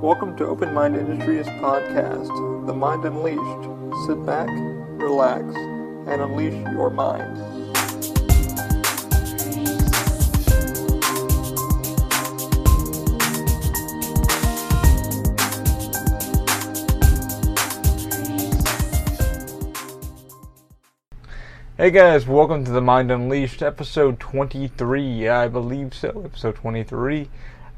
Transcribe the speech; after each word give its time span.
Welcome 0.00 0.36
to 0.36 0.46
Open 0.46 0.72
Mind 0.72 0.94
Industries 0.94 1.44
podcast, 1.46 2.28
The 2.68 2.72
Mind 2.72 3.04
Unleashed. 3.04 4.06
Sit 4.06 4.24
back, 4.24 4.48
relax, 4.96 5.42
and 6.06 6.22
unleash 6.22 6.54
your 6.72 6.88
mind. 6.88 7.36
Hey 21.76 21.90
guys, 21.90 22.28
welcome 22.28 22.64
to 22.64 22.70
the 22.70 22.80
Mind 22.80 23.10
Unleashed, 23.10 23.62
episode 23.62 24.20
23. 24.20 25.28
I 25.28 25.48
believe 25.48 25.92
so, 25.92 26.22
episode 26.24 26.54
23. 26.54 27.28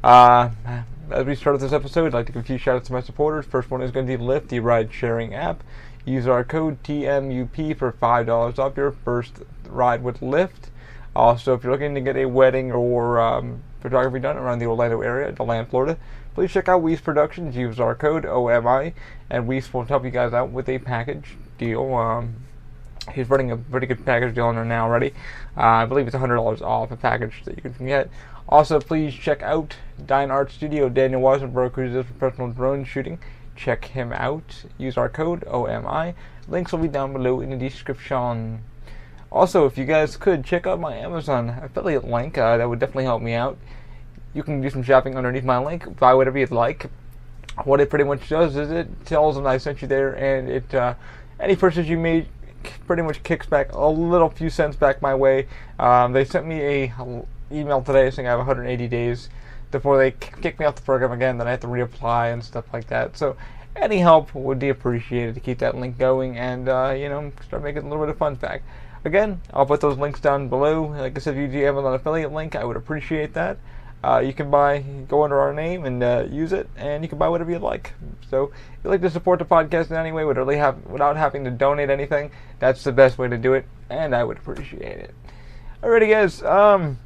Uh, 0.05 0.51
as 1.13 1.27
we 1.27 1.35
start 1.35 1.59
this 1.61 1.73
episode, 1.73 2.07
I'd 2.07 2.15
like 2.15 2.27
to 2.27 2.33
give 2.33 2.43
a 2.43 2.47
few 2.47 2.59
shout 2.59 2.77
outs 2.77 2.87
to 2.89 2.93
my 2.93 3.01
supporters. 3.01 3.47
First 3.47 3.71
one 3.71 3.83
is 3.83 3.91
going 3.91 4.07
to 4.07 4.17
be 4.17 4.23
Lyft, 4.23 4.49
the 4.49 4.61
ride 4.61 4.93
sharing 4.93 5.35
app. 5.35 5.63
Use 6.05 6.27
our 6.27 6.45
code 6.45 6.83
TMUP 6.83 7.77
for 7.77 7.93
$5 7.93 8.59
off 8.59 8.77
your 8.77 8.93
first 8.93 9.43
ride 9.69 10.03
with 10.03 10.21
Lyft. 10.21 10.71
Also, 11.15 11.55
if 11.55 11.65
you're 11.65 11.73
looking 11.73 11.95
to 11.95 12.01
get 12.01 12.17
a 12.17 12.27
wedding 12.27 12.73
or 12.73 13.21
um, 13.21 13.63
photography 13.81 14.21
done 14.21 14.37
around 14.37 14.61
the 14.61 14.67
Orlando 14.67 15.01
area, 15.01 15.33
DeLand, 15.33 15.69
Florida, 15.69 15.99
please 16.35 16.53
check 16.53 16.69
out 16.69 16.83
Weece 16.83 17.03
Productions. 17.03 17.57
Use 17.57 17.81
our 17.81 17.95
code 17.95 18.25
OMI, 18.25 18.95
and 19.29 19.49
Weece 19.49 19.73
will 19.73 19.85
help 19.85 20.05
you 20.05 20.11
guys 20.11 20.33
out 20.33 20.51
with 20.51 20.69
a 20.69 20.79
package 20.79 21.37
deal. 21.59 21.95
Um, 21.95 22.37
he's 23.11 23.29
running 23.29 23.51
a 23.51 23.57
pretty 23.57 23.87
good 23.87 24.05
package 24.05 24.35
deal 24.35 24.47
on 24.47 24.55
there 24.55 24.65
now 24.65 24.85
already. 24.85 25.13
Uh, 25.57 25.61
I 25.61 25.85
believe 25.87 26.07
it's 26.07 26.17
$100 26.17 26.63
off 26.63 26.91
a 26.91 26.97
package 26.97 27.43
that 27.45 27.57
you 27.57 27.71
can 27.71 27.87
get. 27.87 28.11
Also, 28.49 28.81
please 28.81 29.15
check 29.15 29.43
out 29.43 29.77
Dine 30.07 30.31
Art 30.31 30.51
Studio, 30.51 30.89
Daniel 30.89 31.21
Weisenberg, 31.21 31.75
who 31.75 31.93
does 31.93 32.07
professional 32.07 32.51
drone 32.51 32.85
shooting. 32.85 33.19
Check 33.55 33.85
him 33.85 34.13
out. 34.13 34.65
Use 34.79 34.97
our 34.97 35.09
code 35.09 35.45
OMI. 35.47 36.15
Links 36.49 36.73
will 36.73 36.81
be 36.81 36.89
down 36.89 37.13
below 37.13 37.41
in 37.41 37.51
the 37.51 37.57
description. 37.57 38.65
Also, 39.31 39.67
if 39.67 39.79
you 39.79 39.85
guys 39.85 40.17
could 40.17 40.45
check 40.45 40.67
out 40.67 40.81
my 40.81 40.97
Amazon 40.97 41.51
affiliate 41.63 42.05
link, 42.05 42.37
uh, 42.37 42.57
that 42.57 42.69
would 42.69 42.81
definitely 42.81 43.05
help 43.05 43.23
me 43.23 43.35
out. 43.35 43.57
You 44.35 44.43
can 44.43 44.61
do 44.61 44.71
some 44.71 44.83
shopping 44.83 45.17
underneath 45.17 45.45
my 45.45 45.59
link, 45.59 45.99
buy 45.99 46.15
whatever 46.15 46.39
you'd 46.39 46.51
like. 46.51 46.91
What 47.65 47.81
it 47.81 47.91
pretty 47.91 48.05
much 48.05 48.29
does 48.29 48.57
is 48.57 48.71
it 48.71 48.89
tells 49.07 49.37
them 49.37 49.47
I 49.47 49.59
sent 49.59 49.83
you 49.83 49.89
there, 49.89 50.15
and 50.15 50.49
it 50.49 50.75
uh, 50.75 50.95
any 51.39 51.55
purchase 51.55 51.87
you 51.87 51.99
made 51.99 52.29
pretty 52.87 53.03
much 53.03 53.23
kicks 53.23 53.47
back 53.47 53.73
a 53.73 53.87
little 53.87 54.29
few 54.29 54.51
cents 54.51 54.77
back 54.77 55.03
my 55.03 55.15
way. 55.15 55.47
Um, 55.79 56.13
they 56.13 56.25
sent 56.25 56.47
me 56.47 56.61
a 56.61 56.95
email 57.53 57.83
today 57.83 58.11
saying 58.11 58.29
I 58.29 58.31
have 58.31 58.39
180 58.39 58.89
days 58.89 59.29
before 59.71 59.99
they 59.99 60.11
kick 60.11 60.59
me 60.59 60.67
off 60.67 60.77
the 60.77 60.83
program 60.83 61.13
again. 61.13 61.39
Then 61.39 61.47
I 61.47 61.53
have 61.53 61.61
to 61.61 61.67
reapply 61.67 62.33
and 62.33 62.45
stuff 62.45 62.65
like 62.73 62.89
that. 62.89 63.17
So 63.17 63.37
any 63.77 63.99
help 63.99 64.35
would 64.35 64.59
be 64.59 64.69
appreciated 64.69 65.35
to 65.35 65.41
keep 65.41 65.59
that 65.59 65.77
link 65.77 65.99
going 65.99 66.37
and 66.37 66.69
uh, 66.69 66.95
you 66.97 67.09
know 67.09 67.33
start 67.47 67.63
making 67.63 67.83
a 67.83 67.89
little 67.89 68.05
bit 68.05 68.11
of 68.11 68.19
funds 68.19 68.39
back. 68.39 68.63
Again, 69.05 69.41
I'll 69.55 69.65
put 69.67 69.81
those 69.81 69.97
links 69.97 70.21
down 70.21 70.49
below. 70.49 70.85
Like 70.85 71.17
I 71.17 71.21
said, 71.21 71.35
if 71.35 71.41
you 71.41 71.49
do 71.49 71.65
have 71.65 71.77
an 71.77 71.87
affiliate 71.87 72.33
link, 72.33 72.55
I 72.55 72.65
would 72.65 72.77
appreciate 72.77 73.33
that. 73.35 73.59
Uh, 74.03 74.23
you 74.25 74.33
can 74.33 74.51
buy, 74.51 74.79
go 75.09 75.25
under 75.25 75.39
our 75.39 75.53
name 75.53 75.85
and 75.85 76.03
uh, 76.03 76.25
use 76.31 76.53
it, 76.53 76.69
and 76.77 77.03
you 77.05 77.09
can 77.09 77.19
buy 77.19 77.29
whatever 77.29 77.51
you'd 77.51 77.61
like. 77.61 77.93
So, 78.31 78.45
if 78.45 78.85
you'd 78.85 78.91
like 78.91 79.03
to 79.03 79.11
support 79.11 79.39
the 79.39 79.45
podcast 79.45 79.91
in 79.91 79.97
any 79.97 80.11
way, 80.11 80.25
without, 80.25 80.49
have, 80.49 80.87
without 80.87 81.17
having 81.19 81.45
to 81.45 81.51
donate 81.51 81.91
anything, 81.91 82.31
that's 82.59 82.83
the 82.83 82.93
best 82.93 83.19
way 83.19 83.29
to 83.29 83.37
do 83.37 83.53
it, 83.53 83.67
and 83.91 84.15
I 84.15 84.25
would 84.25 84.39
appreciate 84.39 84.99
it. 84.99 85.15
Alrighty, 85.83 86.11
guys. 86.11 86.43
Um, 86.43 86.99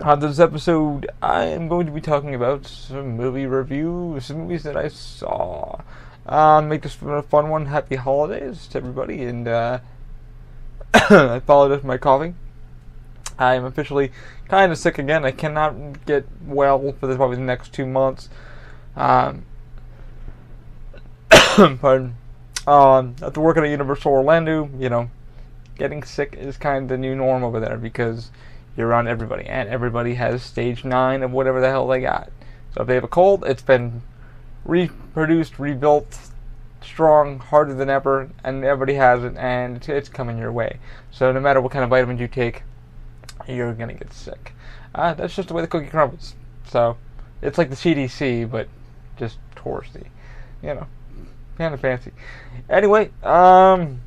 on 0.00 0.20
this 0.20 0.38
episode, 0.38 1.10
I 1.20 1.44
am 1.44 1.68
going 1.68 1.86
to 1.86 1.92
be 1.92 2.00
talking 2.00 2.34
about 2.34 2.66
some 2.66 3.16
movie 3.16 3.46
reviews, 3.46 4.26
some 4.26 4.38
movies 4.38 4.62
that 4.62 4.76
I 4.76 4.88
saw. 4.88 5.80
Um, 6.24 6.68
make 6.68 6.82
this 6.82 6.96
a 7.02 7.22
fun 7.22 7.48
one. 7.48 7.66
Happy 7.66 7.96
holidays 7.96 8.66
to 8.68 8.78
everybody, 8.78 9.24
and 9.24 9.48
uh, 9.48 9.80
I 10.94 11.36
apologize 11.36 11.80
for 11.80 11.86
my 11.86 11.98
coughing. 11.98 12.36
I 13.38 13.54
am 13.54 13.64
officially 13.64 14.12
kind 14.48 14.72
of 14.72 14.78
sick 14.78 14.98
again. 14.98 15.24
I 15.24 15.30
cannot 15.30 16.04
get 16.06 16.26
well 16.44 16.92
for 16.98 17.06
this 17.06 17.16
probably 17.16 17.36
the 17.36 17.42
next 17.42 17.72
two 17.72 17.86
months. 17.86 18.28
Um, 18.96 19.44
pardon. 21.30 22.14
Um, 22.66 23.16
after 23.22 23.40
working 23.40 23.64
at 23.64 23.70
Universal 23.70 24.12
Orlando, 24.12 24.68
you 24.78 24.88
know, 24.88 25.10
getting 25.76 26.02
sick 26.02 26.34
is 26.38 26.56
kind 26.56 26.84
of 26.84 26.88
the 26.88 26.98
new 26.98 27.14
norm 27.14 27.44
over 27.44 27.60
there 27.60 27.78
because 27.78 28.30
you're 28.76 28.88
around 28.88 29.08
everybody, 29.08 29.44
and 29.46 29.68
everybody 29.68 30.14
has 30.14 30.42
stage 30.42 30.84
nine 30.84 31.22
of 31.22 31.32
whatever 31.32 31.60
the 31.60 31.68
hell 31.68 31.86
they 31.86 32.00
got. 32.00 32.30
So 32.74 32.82
if 32.82 32.88
they 32.88 32.94
have 32.94 33.04
a 33.04 33.08
cold, 33.08 33.44
it's 33.46 33.62
been 33.62 34.02
reproduced, 34.64 35.58
rebuilt, 35.58 36.18
strong, 36.82 37.38
harder 37.38 37.74
than 37.74 37.90
ever, 37.90 38.28
and 38.44 38.64
everybody 38.64 38.94
has 38.94 39.24
it, 39.24 39.36
and 39.36 39.88
it's 39.88 40.08
coming 40.08 40.38
your 40.38 40.52
way. 40.52 40.78
So 41.10 41.32
no 41.32 41.40
matter 41.40 41.60
what 41.60 41.72
kind 41.72 41.84
of 41.84 41.90
vitamins 41.90 42.20
you 42.20 42.28
take, 42.28 42.62
you're 43.46 43.72
gonna 43.74 43.94
get 43.94 44.12
sick. 44.12 44.52
Uh, 44.94 45.14
that's 45.14 45.34
just 45.34 45.48
the 45.48 45.54
way 45.54 45.62
the 45.62 45.68
cookie 45.68 45.88
crumbles. 45.88 46.34
So 46.66 46.96
it's 47.42 47.58
like 47.58 47.70
the 47.70 47.76
CDC, 47.76 48.50
but 48.50 48.68
just 49.16 49.38
touristy. 49.54 50.08
You 50.62 50.74
know, 50.74 50.86
kind 51.56 51.74
of 51.74 51.80
fancy. 51.80 52.12
Anyway, 52.68 53.10
um, 53.22 54.00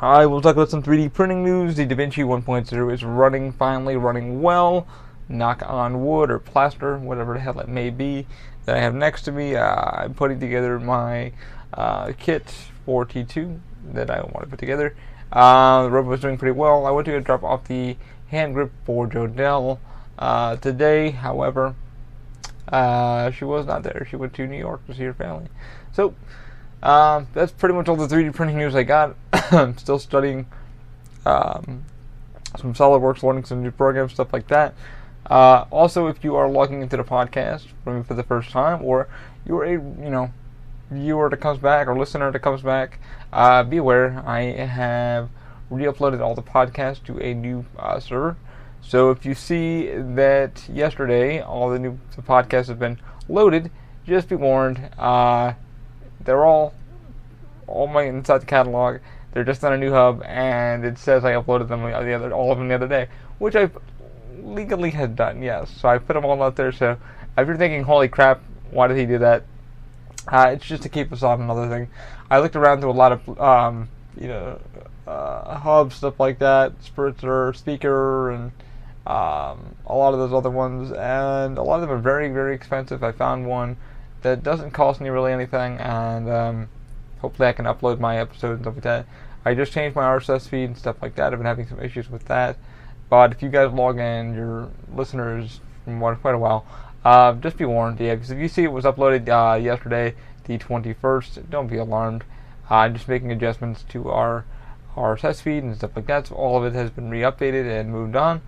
I 0.00 0.26
will 0.26 0.40
talk 0.40 0.56
about 0.56 0.70
some 0.70 0.82
3D 0.82 1.12
printing 1.12 1.44
news. 1.44 1.76
The 1.76 1.86
DaVinci 1.86 2.24
1.0 2.24 2.92
is 2.92 3.04
running, 3.04 3.52
finally 3.52 3.96
running 3.96 4.42
well. 4.42 4.86
Knock 5.28 5.62
on 5.66 6.04
wood 6.04 6.30
or 6.30 6.38
plaster, 6.38 6.98
whatever 6.98 7.34
the 7.34 7.40
hell 7.40 7.58
it 7.60 7.68
may 7.68 7.90
be, 7.90 8.26
that 8.64 8.76
I 8.76 8.80
have 8.80 8.94
next 8.94 9.22
to 9.22 9.32
me. 9.32 9.56
Uh, 9.56 10.02
I'm 10.02 10.14
putting 10.14 10.38
together 10.38 10.78
my 10.78 11.32
uh, 11.74 12.12
kit 12.18 12.52
for 12.84 13.04
T2 13.04 13.58
that 13.92 14.10
I 14.10 14.20
want 14.20 14.40
to 14.40 14.46
put 14.46 14.58
together. 14.58 14.94
Uh, 15.32 15.84
the 15.84 15.90
robot 15.90 16.10
was 16.10 16.20
doing 16.20 16.38
pretty 16.38 16.56
well. 16.56 16.86
I 16.86 16.90
went 16.90 17.06
to 17.06 17.12
go 17.12 17.20
drop 17.20 17.42
off 17.42 17.64
the 17.64 17.96
hand 18.28 18.54
grip 18.54 18.72
for 18.84 19.06
Jodelle 19.06 19.78
uh, 20.18 20.56
today. 20.56 21.10
However, 21.10 21.74
uh, 22.68 23.30
she 23.30 23.44
was 23.44 23.66
not 23.66 23.82
there. 23.82 24.06
She 24.10 24.16
went 24.16 24.34
to 24.34 24.46
New 24.46 24.58
York 24.58 24.86
to 24.86 24.94
see 24.94 25.04
her 25.04 25.14
family. 25.14 25.46
So 25.92 26.14
um, 26.82 27.28
that's 27.32 27.52
pretty 27.52 27.74
much 27.74 27.88
all 27.88 27.96
the 27.96 28.06
3D 28.06 28.34
printing 28.34 28.58
news 28.58 28.74
I 28.74 28.82
got. 28.82 29.16
I'm 29.32 29.76
still 29.78 29.98
studying 29.98 30.46
um, 31.24 31.84
some 32.58 32.74
SolidWorks, 32.74 33.22
learning 33.22 33.44
some 33.44 33.62
new 33.62 33.70
programs, 33.70 34.12
stuff 34.12 34.32
like 34.32 34.48
that. 34.48 34.74
Uh, 35.28 35.64
also, 35.70 36.06
if 36.06 36.22
you 36.22 36.36
are 36.36 36.48
logging 36.48 36.82
into 36.82 36.96
the 36.96 37.04
podcast 37.04 37.66
for, 37.82 38.02
for 38.04 38.14
the 38.14 38.22
first 38.22 38.50
time, 38.50 38.82
or 38.84 39.08
you're 39.44 39.64
a 39.64 39.72
you 39.72 40.10
know 40.10 40.30
viewer 40.90 41.28
that 41.28 41.38
comes 41.38 41.58
back 41.58 41.88
or 41.88 41.98
listener 41.98 42.30
that 42.30 42.38
comes 42.40 42.62
back, 42.62 43.00
uh, 43.32 43.62
be 43.64 43.78
aware 43.78 44.22
I 44.24 44.42
have 44.42 45.28
re-uploaded 45.70 46.20
all 46.20 46.34
the 46.34 46.42
podcasts 46.42 47.02
to 47.04 47.18
a 47.20 47.34
new 47.34 47.64
uh, 47.78 47.98
server. 48.00 48.36
So 48.82 49.10
if 49.10 49.26
you 49.26 49.34
see 49.34 49.88
that 49.88 50.68
yesterday 50.68 51.40
all 51.40 51.70
the 51.70 51.78
new 51.78 51.98
the 52.14 52.22
podcasts 52.22 52.68
have 52.68 52.78
been 52.78 52.98
loaded, 53.28 53.70
just 54.06 54.28
be 54.28 54.36
warned. 54.36 54.90
Uh, 54.96 55.54
they're 56.20 56.44
all 56.44 56.72
all 57.66 57.86
my 57.86 58.02
inside 58.02 58.38
the 58.38 58.46
catalog. 58.46 58.98
They're 59.32 59.44
just 59.44 59.64
on 59.64 59.72
a 59.72 59.76
new 59.76 59.90
hub, 59.90 60.22
and 60.22 60.84
it 60.84 60.98
says 60.98 61.24
I 61.24 61.32
uploaded 61.32 61.68
them 61.68 61.82
the 61.82 62.12
other 62.12 62.32
all 62.32 62.52
of 62.52 62.58
them 62.58 62.68
the 62.68 62.74
other 62.74 62.88
day, 62.88 63.08
which 63.38 63.56
I 63.56 63.70
legally 64.40 64.90
had 64.90 65.16
done. 65.16 65.42
Yes, 65.42 65.70
so 65.70 65.88
I 65.88 65.98
put 65.98 66.14
them 66.14 66.24
all 66.24 66.42
out 66.42 66.56
there. 66.56 66.72
So 66.72 66.96
if 67.36 67.46
you're 67.46 67.56
thinking, 67.56 67.82
"Holy 67.82 68.08
crap, 68.08 68.40
why 68.70 68.86
did 68.86 68.96
he 68.96 69.04
do 69.04 69.18
that?" 69.18 69.42
Uh, 70.28 70.50
it's 70.52 70.64
just 70.64 70.82
to 70.84 70.88
keep 70.88 71.12
us 71.12 71.22
on 71.22 71.40
another 71.40 71.68
thing. 71.68 71.88
I 72.30 72.38
looked 72.38 72.56
around 72.56 72.80
through 72.80 72.90
a 72.90 72.92
lot 72.92 73.12
of 73.12 73.40
um, 73.40 73.88
you 74.18 74.28
know 74.28 74.60
uh, 75.06 75.58
hub 75.58 75.92
stuff 75.92 76.18
like 76.18 76.38
that, 76.40 76.72
Spritzer, 76.82 77.52
Spreaker, 77.54 78.34
and 78.34 78.52
um, 79.06 79.76
a 79.86 79.94
lot 79.94 80.12
of 80.14 80.18
those 80.18 80.32
other 80.32 80.50
ones, 80.50 80.90
and 80.90 81.58
a 81.58 81.62
lot 81.62 81.76
of 81.76 81.82
them 81.82 81.90
are 81.90 82.00
very, 82.00 82.28
very 82.28 82.54
expensive. 82.54 83.04
I 83.04 83.12
found 83.12 83.46
one 83.46 83.76
that 84.22 84.42
doesn't 84.42 84.72
cost 84.72 85.00
me 85.00 85.08
really 85.08 85.32
anything, 85.32 85.78
and 85.78 86.28
um, 86.28 86.68
hopefully 87.20 87.48
I 87.48 87.52
can 87.52 87.66
upload 87.66 88.00
my 88.00 88.18
episodes 88.18 88.56
and 88.56 88.64
stuff 88.64 88.74
like 88.74 88.84
that. 88.84 89.06
I 89.44 89.54
just 89.54 89.72
changed 89.72 89.94
my 89.94 90.02
RSS 90.02 90.48
feed 90.48 90.64
and 90.64 90.76
stuff 90.76 90.96
like 91.00 91.14
that. 91.14 91.32
I've 91.32 91.38
been 91.38 91.46
having 91.46 91.68
some 91.68 91.80
issues 91.80 92.10
with 92.10 92.24
that, 92.26 92.56
but 93.08 93.30
if 93.30 93.42
you 93.42 93.48
guys 93.48 93.72
log 93.72 93.98
in, 93.98 94.34
your 94.34 94.68
listeners 94.92 95.60
from 95.84 96.00
quite 96.00 96.34
a 96.34 96.38
while, 96.38 96.66
uh, 97.04 97.32
just 97.34 97.56
be 97.56 97.64
warned, 97.64 98.00
yeah, 98.00 98.16
because 98.16 98.32
if 98.32 98.38
you 98.38 98.48
see 98.48 98.64
it 98.64 98.72
was 98.72 98.84
uploaded 98.84 99.28
uh, 99.28 99.54
yesterday, 99.54 100.12
the 100.44 100.58
21st, 100.58 101.48
don't 101.48 101.68
be 101.68 101.76
alarmed. 101.76 102.24
I'm 102.68 102.94
just 102.94 103.06
making 103.06 103.30
adjustments 103.30 103.84
to 103.90 104.10
our 104.10 104.44
RSS 104.96 105.40
feed 105.42 105.62
and 105.62 105.76
stuff 105.76 105.92
like 105.94 106.06
that. 106.06 106.26
So 106.28 106.34
all 106.34 106.56
of 106.56 106.64
it 106.64 106.76
has 106.76 106.90
been 106.90 107.10
re-updated 107.10 107.68
and 107.80 107.90
moved 107.90 108.16
on, 108.16 108.40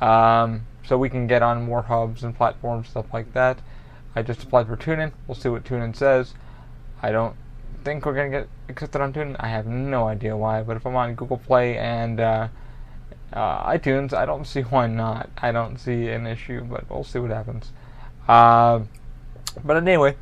um, 0.00 0.66
so 0.84 0.98
we 0.98 1.08
can 1.08 1.26
get 1.26 1.42
on 1.42 1.64
more 1.64 1.82
hubs 1.82 2.24
and 2.24 2.34
platforms, 2.36 2.88
stuff 2.88 3.06
like 3.12 3.32
that. 3.34 3.58
I 4.14 4.22
just 4.22 4.42
applied 4.42 4.66
for 4.66 4.76
TuneIn. 4.76 5.12
We'll 5.26 5.34
see 5.34 5.48
what 5.48 5.64
TuneIn 5.64 5.96
says. 5.96 6.34
I 7.02 7.12
don't 7.12 7.34
think 7.84 8.04
we're 8.04 8.14
gonna 8.14 8.30
get 8.30 8.48
accepted 8.68 9.00
on 9.00 9.12
TuneIn. 9.12 9.36
I 9.40 9.48
have 9.48 9.66
no 9.66 10.06
idea 10.08 10.36
why, 10.36 10.62
but 10.62 10.76
if 10.76 10.86
I'm 10.86 10.96
on 10.96 11.14
Google 11.14 11.38
Play 11.38 11.78
and 11.78 12.20
uh, 12.20 12.48
uh, 13.32 13.70
iTunes, 13.70 14.12
I 14.12 14.26
don't 14.26 14.46
see 14.52 14.62
why 14.62 14.86
not. 14.86 15.30
I 15.38 15.52
don't 15.52 15.78
see 15.78 16.08
an 16.08 16.26
issue, 16.26 16.64
but 16.64 16.90
we'll 16.90 17.04
see 17.04 17.18
what 17.20 17.30
happens. 17.30 17.72
Uh, 18.28 18.80
but 19.64 19.76
anyway, 19.76 20.16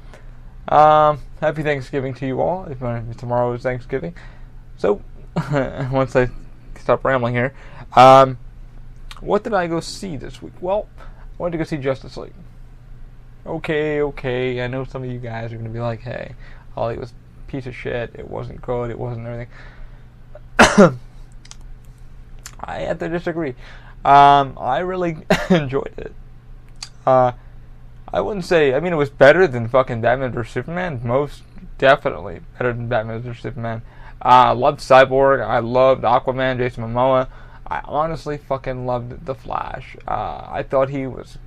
Um, 0.69 1.19
happy 1.41 1.63
Thanksgiving 1.65 2.15
to 2.15 2.27
you 2.27 2.41
all. 2.41 2.65
If, 2.67 2.79
tomorrow 3.17 3.53
is 3.55 3.63
Thanksgiving. 3.63 4.15
So, 4.77 5.03
once 5.93 6.17
I 6.17 6.29
stop 6.79 7.05
rambling 7.05 7.35
here, 7.35 7.55
um, 7.95 8.39
what 9.21 9.45
did 9.45 9.55
I 9.55 9.67
go 9.67 9.81
see 9.81 10.17
this 10.17 10.41
week? 10.41 10.55
Well, 10.61 10.89
I 10.99 11.43
went 11.43 11.53
to 11.53 11.59
go 11.59 11.65
see 11.65 11.77
Justice 11.77 12.17
League. 12.17 12.33
Okay, 13.47 14.03
okay. 14.03 14.63
I 14.63 14.67
know 14.67 14.85
some 14.85 15.03
of 15.03 15.11
you 15.11 15.19
guys 15.19 15.53
are 15.53 15.57
going 15.57 15.67
to 15.67 15.73
be 15.73 15.81
like, 15.81 16.01
hey, 16.01 16.35
Ollie 16.77 16.99
was 16.99 17.11
a 17.11 17.51
piece 17.51 17.67
of 17.67 17.75
shit. 17.75 18.15
It 18.15 18.29
wasn't 18.29 18.61
good. 18.63 18.91
It 18.91 18.99
wasn't 18.99 19.27
everything. 19.27 19.49
I 22.61 22.81
have 22.81 22.99
to 22.99 23.09
disagree. 23.09 23.55
Um, 24.05 24.57
I 24.59 24.79
really 24.81 25.19
enjoyed 25.51 25.95
it. 25.97 26.13
Uh, 27.07 27.33
I 28.13 28.21
wouldn't 28.21 28.45
say. 28.45 28.75
I 28.75 28.81
mean, 28.81 28.93
it 28.93 28.97
was 28.97 29.11
better 29.11 29.47
than 29.47 29.69
fucking 29.69 30.01
Batman 30.01 30.33
vs 30.33 30.53
Superman. 30.53 31.01
Most 31.03 31.43
definitely 31.79 32.41
better 32.59 32.73
than 32.73 32.89
Batman 32.89 33.23
vs 33.23 33.43
Superman. 33.43 33.83
I 34.23 34.53
loved 34.53 34.81
Cyborg. 34.81 35.45
I 35.45 35.59
loved 35.61 36.03
Aquaman, 36.03 36.59
Jason 36.59 36.85
Momoa. 36.85 37.29
I 37.67 37.81
honestly 37.85 38.37
fucking 38.37 38.85
loved 38.87 39.27
The 39.27 39.35
Flash. 39.35 39.97
Uh, 40.07 40.47
I 40.51 40.63
thought 40.63 40.91
he 40.91 41.07
was 41.07 41.39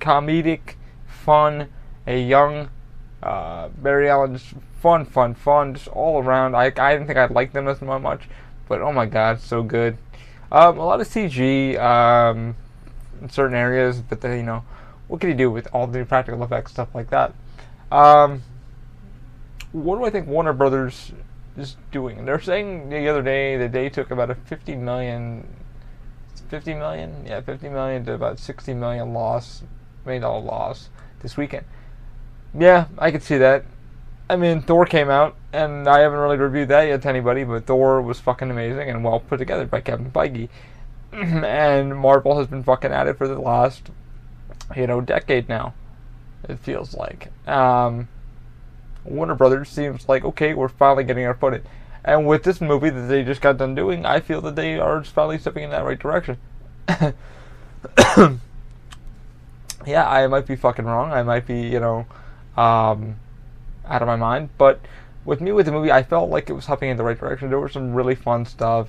comedic, 0.00 0.74
fun, 1.06 1.68
a 2.06 2.20
young 2.22 2.68
uh, 3.22 3.68
Barry 3.68 4.08
Allen, 4.08 4.36
just 4.36 4.54
fun, 4.80 5.04
fun, 5.04 5.34
fun, 5.34 5.74
just 5.74 5.88
all 5.88 6.22
around. 6.22 6.54
I, 6.54 6.66
I 6.76 6.92
didn't 6.92 7.06
think 7.06 7.18
I'd 7.18 7.30
like 7.30 7.52
them 7.52 7.66
as 7.68 7.80
much, 7.80 8.28
but 8.68 8.80
oh 8.80 8.92
my 8.92 9.06
god, 9.06 9.40
so 9.40 9.62
good. 9.62 9.98
Um, 10.52 10.78
a 10.78 10.84
lot 10.84 11.00
of 11.00 11.08
CG 11.08 11.78
um, 11.78 12.54
in 13.20 13.28
certain 13.30 13.56
areas, 13.56 14.00
but 14.00 14.20
then, 14.20 14.36
you 14.36 14.44
know, 14.44 14.64
what 15.08 15.20
can 15.20 15.30
you 15.30 15.36
do 15.36 15.50
with 15.50 15.66
all 15.72 15.86
the 15.86 16.04
practical 16.04 16.42
effects, 16.44 16.72
stuff 16.72 16.94
like 16.94 17.10
that? 17.10 17.32
Um, 17.90 18.42
what 19.72 19.98
do 19.98 20.04
I 20.04 20.10
think 20.10 20.26
Warner 20.26 20.52
Brothers 20.52 21.12
is 21.56 21.76
doing? 21.90 22.24
They're 22.24 22.40
saying 22.40 22.88
the 22.88 23.08
other 23.08 23.22
day 23.22 23.56
that 23.56 23.72
they 23.72 23.88
took 23.88 24.10
about 24.10 24.30
a 24.30 24.34
50 24.34 24.76
million, 24.76 25.46
50 26.48 26.74
million, 26.74 27.24
yeah, 27.26 27.40
50 27.40 27.68
million 27.68 28.04
to 28.06 28.12
about 28.14 28.38
60 28.38 28.74
million 28.74 29.12
loss, 29.12 29.62
million 30.04 30.22
dollar 30.22 30.40
loss 30.40 30.88
this 31.20 31.36
weekend. 31.36 31.64
Yeah, 32.58 32.86
I 32.98 33.10
could 33.10 33.22
see 33.22 33.38
that. 33.38 33.64
I 34.28 34.36
mean, 34.36 34.62
Thor 34.62 34.86
came 34.86 35.08
out, 35.08 35.36
and 35.52 35.86
I 35.88 36.00
haven't 36.00 36.18
really 36.18 36.36
reviewed 36.36 36.68
that 36.68 36.82
yet 36.82 37.02
to 37.02 37.08
anybody, 37.08 37.44
but 37.44 37.66
Thor 37.66 38.02
was 38.02 38.18
fucking 38.18 38.50
amazing 38.50 38.90
and 38.90 39.04
well 39.04 39.20
put 39.20 39.38
together 39.38 39.66
by 39.66 39.80
Kevin 39.80 40.10
Feige. 40.10 40.48
and 41.12 41.96
Marvel 41.96 42.38
has 42.38 42.48
been 42.48 42.62
fucking 42.64 42.92
at 42.92 43.06
it 43.06 43.18
for 43.18 43.28
the 43.28 43.38
last 43.38 43.90
you 44.74 44.86
know, 44.86 45.00
decade 45.00 45.48
now. 45.48 45.74
It 46.48 46.58
feels 46.58 46.94
like. 46.94 47.30
Um, 47.48 48.08
Warner 49.08 49.34
Brothers 49.34 49.68
seems 49.68 50.08
like 50.08 50.24
okay, 50.24 50.54
we're 50.54 50.68
finally 50.68 51.04
getting 51.04 51.24
our 51.26 51.34
footing. 51.34 51.62
And 52.04 52.26
with 52.26 52.44
this 52.44 52.60
movie 52.60 52.90
that 52.90 53.08
they 53.08 53.24
just 53.24 53.40
got 53.40 53.56
done 53.58 53.74
doing, 53.74 54.06
I 54.06 54.20
feel 54.20 54.40
that 54.42 54.54
they 54.54 54.78
are 54.78 55.02
finally 55.02 55.38
stepping 55.38 55.64
in 55.64 55.70
that 55.70 55.84
right 55.84 55.98
direction. 55.98 56.38
yeah, 59.84 60.08
I 60.08 60.26
might 60.28 60.46
be 60.46 60.54
fucking 60.54 60.84
wrong. 60.84 61.12
I 61.12 61.24
might 61.24 61.46
be, 61.46 61.62
you 61.62 61.80
know, 61.80 62.06
um, 62.56 63.16
out 63.86 64.02
of 64.02 64.06
my 64.06 64.14
mind. 64.14 64.50
But 64.56 64.80
with 65.24 65.40
me 65.40 65.50
with 65.50 65.66
the 65.66 65.72
movie, 65.72 65.90
I 65.90 66.04
felt 66.04 66.30
like 66.30 66.48
it 66.48 66.52
was 66.52 66.66
hopping 66.66 66.90
in 66.90 66.96
the 66.96 67.02
right 67.02 67.18
direction. 67.18 67.48
There 67.48 67.58
was 67.58 67.72
some 67.72 67.92
really 67.92 68.14
fun 68.14 68.46
stuff. 68.46 68.88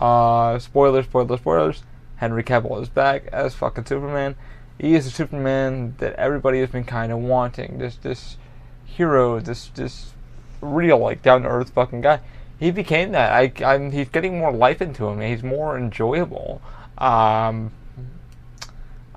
Uh, 0.00 0.58
spoilers, 0.58 1.04
spoilers, 1.04 1.40
spoilers. 1.40 1.82
Henry 2.16 2.42
Cavill 2.42 2.80
is 2.80 2.88
back 2.88 3.26
as 3.26 3.54
fucking 3.54 3.84
Superman 3.84 4.34
he 4.78 4.94
is 4.94 5.04
the 5.06 5.10
Superman 5.10 5.94
that 5.98 6.14
everybody 6.14 6.60
has 6.60 6.70
been 6.70 6.84
kind 6.84 7.12
of 7.12 7.18
wanting. 7.18 7.78
This 7.78 7.96
this 7.96 8.36
hero, 8.86 9.40
this 9.40 9.68
this 9.68 10.12
real 10.60 10.98
like 10.98 11.22
down 11.22 11.42
to 11.42 11.48
earth 11.48 11.70
fucking 11.70 12.00
guy. 12.00 12.20
He 12.58 12.70
became 12.70 13.12
that. 13.12 13.32
I, 13.32 13.52
I'm, 13.64 13.92
he's 13.92 14.08
getting 14.08 14.38
more 14.38 14.50
life 14.50 14.80
into 14.80 15.06
him. 15.06 15.20
He's 15.20 15.42
more 15.42 15.76
enjoyable. 15.76 16.62
Um, 16.96 17.70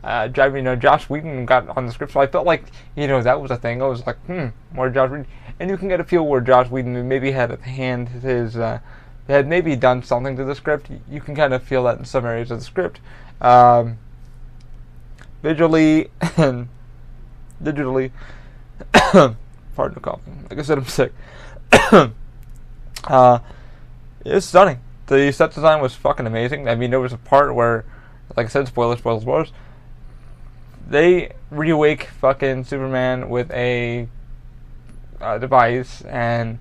uh, 0.04 0.27
you 0.36 0.62
know, 0.62 0.75
Joss 0.75 1.10
Whedon 1.10 1.45
got 1.45 1.69
on 1.77 1.86
the 1.86 1.92
script, 1.94 2.13
so 2.13 2.19
I 2.19 2.27
felt 2.27 2.45
like, 2.45 2.63
you 2.98 3.07
know, 3.07 3.21
that 3.21 3.39
was 3.39 3.51
a 3.51 3.56
thing. 3.56 3.81
I 3.81 3.88
was 3.88 4.06
like, 4.06 4.18
hmm, 4.25 4.48
more 4.74 4.89
Joss 4.89 5.10
Whedon. 5.10 5.27
And 5.60 5.69
you 5.69 5.77
can 5.77 5.88
get 5.88 6.01
a 6.01 6.04
feel 6.04 6.25
where 6.25 6.42
Joss 6.42 6.69
Whedon 6.69 7.07
maybe 7.07 7.31
had 7.31 7.51
a 7.51 7.62
hand, 7.62 8.10
his, 8.10 8.57
uh, 8.57 8.80
had 9.27 9.48
maybe 9.48 9.75
done 9.75 10.04
something 10.04 10.36
to 10.36 10.44
the 10.44 10.56
script. 10.56 10.89
You 11.10 11.22
can 11.22 11.36
kind 11.36 11.54
of 11.54 11.63
feel 11.63 11.83
that 11.86 11.98
in 11.98 12.06
some 12.06 12.25
areas 12.25 12.51
of 12.51 12.60
the 12.60 12.65
script. 12.65 13.00
Um, 13.39 14.00
visually 15.42 16.10
and 16.38 16.68
digitally. 17.63 18.12
pardon 19.80 19.96
the 19.96 20.02
coughing. 20.02 20.46
Like 20.50 20.60
I 20.60 20.62
said, 20.62 20.78
I'm 20.78 20.84
sick. 20.84 21.14
uh, 23.08 23.40
it's 24.26 24.46
stunning. 24.46 24.81
The 25.08 25.31
set 25.31 25.54
design 25.54 25.81
was 25.81 25.96
fucking 25.96 26.28
amazing. 26.28 26.68
I 26.68 26.76
mean, 26.76 26.90
there 26.90 27.00
was 27.00 27.14
a 27.14 27.18
part 27.18 27.56
where, 27.56 27.86
like 28.36 28.48
I 28.48 28.50
said, 28.50 28.68
spoilers, 28.68 29.00
spoilers, 29.00 29.22
spoilers. 29.22 29.54
They 30.86 31.31
reawake 31.50 32.08
fucking 32.08 32.66
Superman 32.66 33.30
with 33.30 33.50
a 33.52 34.10
device, 35.40 36.02
and 36.02 36.60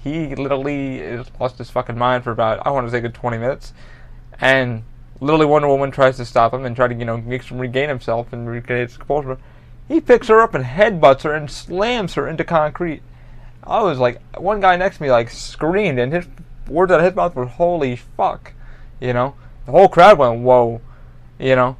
he 0.00 0.36
literally 0.36 1.24
lost 1.40 1.58
his 1.58 1.68
fucking 1.68 1.98
mind 1.98 2.22
for 2.22 2.30
about 2.30 2.64
I 2.64 2.70
want 2.70 2.86
to 2.86 2.92
say 2.92 3.00
good 3.00 3.14
20 3.14 3.38
minutes, 3.38 3.72
and 4.40 4.84
Literally, 5.22 5.46
Wonder 5.46 5.68
Woman 5.68 5.90
tries 5.90 6.16
to 6.16 6.24
stop 6.24 6.54
him 6.54 6.64
and 6.64 6.74
try 6.74 6.88
to, 6.88 6.94
you 6.94 7.04
know, 7.04 7.18
makes 7.18 7.48
him 7.48 7.58
regain 7.58 7.90
himself 7.90 8.32
and 8.32 8.48
regain 8.48 8.88
his 8.88 8.96
composure. 8.96 9.36
He 9.90 10.00
picks 10.00 10.28
her 10.28 10.40
up 10.40 10.54
and 10.54 10.64
headbutts 10.64 11.22
her 11.22 11.34
and 11.34 11.50
slams 11.50 12.14
her 12.14 12.28
into 12.28 12.44
concrete. 12.44 13.02
I 13.64 13.82
was 13.82 13.98
like, 13.98 14.22
one 14.36 14.60
guy 14.60 14.76
next 14.76 14.98
to 14.98 15.02
me 15.02 15.10
like 15.10 15.30
screamed, 15.30 15.98
and 15.98 16.12
his 16.12 16.28
words 16.68 16.92
out 16.92 17.00
of 17.00 17.06
his 17.06 17.16
mouth 17.16 17.34
were 17.34 17.46
"Holy 17.46 17.96
fuck!" 17.96 18.52
You 19.00 19.12
know, 19.12 19.34
the 19.66 19.72
whole 19.72 19.88
crowd 19.88 20.16
went 20.16 20.42
"Whoa!" 20.42 20.80
You 21.40 21.56
know. 21.56 21.76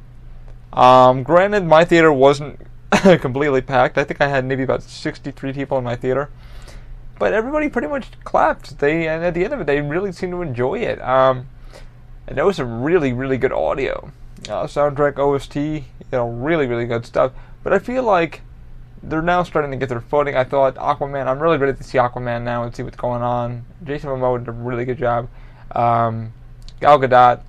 Um, 0.73 1.23
granted, 1.23 1.63
my 1.63 1.85
theater 1.85 2.11
wasn't 2.11 2.59
completely 2.91 3.61
packed. 3.61 3.97
I 3.97 4.03
think 4.03 4.19
I 4.19 4.27
had 4.27 4.43
maybe 4.43 4.63
about 4.63 4.83
63 4.83 5.53
people 5.53 5.77
in 5.77 5.85
my 5.85 5.95
theater, 5.95 6.29
but 7.17 7.31
everybody 7.31 7.69
pretty 7.69 7.87
much 7.87 8.07
clapped. 8.25 8.79
They 8.79 9.07
and 9.07 9.23
at 9.23 9.35
the 9.35 9.45
end 9.45 9.53
of 9.53 9.61
it, 9.61 9.67
they 9.67 9.79
really 9.79 10.11
seemed 10.11 10.33
to 10.33 10.41
enjoy 10.41 10.79
it. 10.79 11.01
Um, 11.01 11.47
and 12.27 12.37
there 12.37 12.45
was 12.45 12.57
some 12.57 12.83
really, 12.83 13.13
really 13.13 13.37
good 13.37 13.53
audio. 13.53 14.11
Uh, 14.49 14.65
soundtrack, 14.65 15.17
OST, 15.17 15.55
you 15.55 15.83
know, 16.11 16.27
really, 16.27 16.67
really 16.67 16.85
good 16.85 17.05
stuff. 17.05 17.31
But 17.63 17.73
I 17.73 17.79
feel 17.79 18.03
like 18.03 18.41
they're 19.03 19.21
now 19.21 19.43
starting 19.43 19.71
to 19.71 19.77
get 19.77 19.89
their 19.89 20.01
footing. 20.01 20.35
I 20.35 20.43
thought 20.43 20.75
Aquaman, 20.75 21.27
I'm 21.27 21.39
really 21.39 21.57
ready 21.57 21.77
to 21.77 21.83
see 21.83 21.97
Aquaman 21.97 22.43
now 22.43 22.63
and 22.63 22.75
see 22.75 22.83
what's 22.83 22.97
going 22.97 23.21
on. 23.21 23.65
Jason 23.83 24.09
Momoa 24.09 24.39
did 24.39 24.47
a 24.47 24.51
really 24.51 24.85
good 24.85 24.97
job. 24.97 25.27
Um, 25.71 26.33
Gal 26.79 26.99
Gadot, 26.99 27.41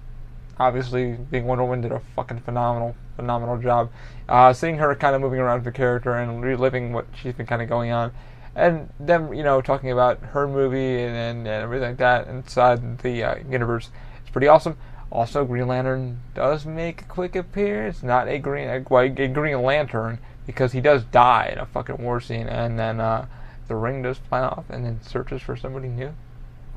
obviously 0.58 1.12
being 1.30 1.46
Wonder 1.46 1.64
Woman, 1.64 1.80
did 1.80 1.92
a 1.92 2.00
fucking 2.16 2.40
phenomenal, 2.40 2.96
phenomenal 3.16 3.58
job. 3.58 3.90
Uh, 4.28 4.52
seeing 4.52 4.78
her 4.78 4.94
kind 4.94 5.14
of 5.14 5.20
moving 5.20 5.40
around 5.40 5.64
the 5.64 5.72
character 5.72 6.14
and 6.14 6.42
reliving 6.42 6.92
what 6.92 7.06
she's 7.14 7.34
been 7.34 7.46
kind 7.46 7.60
of 7.60 7.68
going 7.68 7.90
on. 7.90 8.12
And 8.54 8.90
them, 9.00 9.32
you 9.32 9.42
know, 9.42 9.62
talking 9.62 9.90
about 9.90 10.20
her 10.20 10.46
movie 10.46 11.02
and, 11.02 11.16
and, 11.16 11.38
and 11.40 11.62
everything 11.62 11.90
like 11.90 11.98
that 11.98 12.28
inside 12.28 12.98
the 12.98 13.24
uh, 13.24 13.36
universe 13.48 13.90
it's 14.22 14.30
pretty 14.30 14.48
awesome. 14.48 14.76
Also, 15.12 15.44
Green 15.44 15.68
Lantern 15.68 16.22
does 16.34 16.64
make 16.64 17.02
a 17.02 17.04
quick 17.04 17.36
appearance. 17.36 18.02
Not 18.02 18.28
a 18.28 18.38
Green 18.38 18.66
a, 18.66 18.76
a 18.76 19.28
Green 19.28 19.62
Lantern 19.62 20.18
because 20.46 20.72
he 20.72 20.80
does 20.80 21.04
die 21.04 21.50
in 21.52 21.58
a 21.58 21.66
fucking 21.66 21.98
war 21.98 22.18
scene, 22.18 22.48
and 22.48 22.78
then 22.78 22.98
uh, 22.98 23.26
the 23.68 23.76
ring 23.76 24.00
does 24.00 24.16
fly 24.16 24.40
off, 24.40 24.64
and 24.70 24.86
then 24.86 25.02
searches 25.02 25.42
for 25.42 25.54
somebody 25.54 25.88
new. 25.88 26.14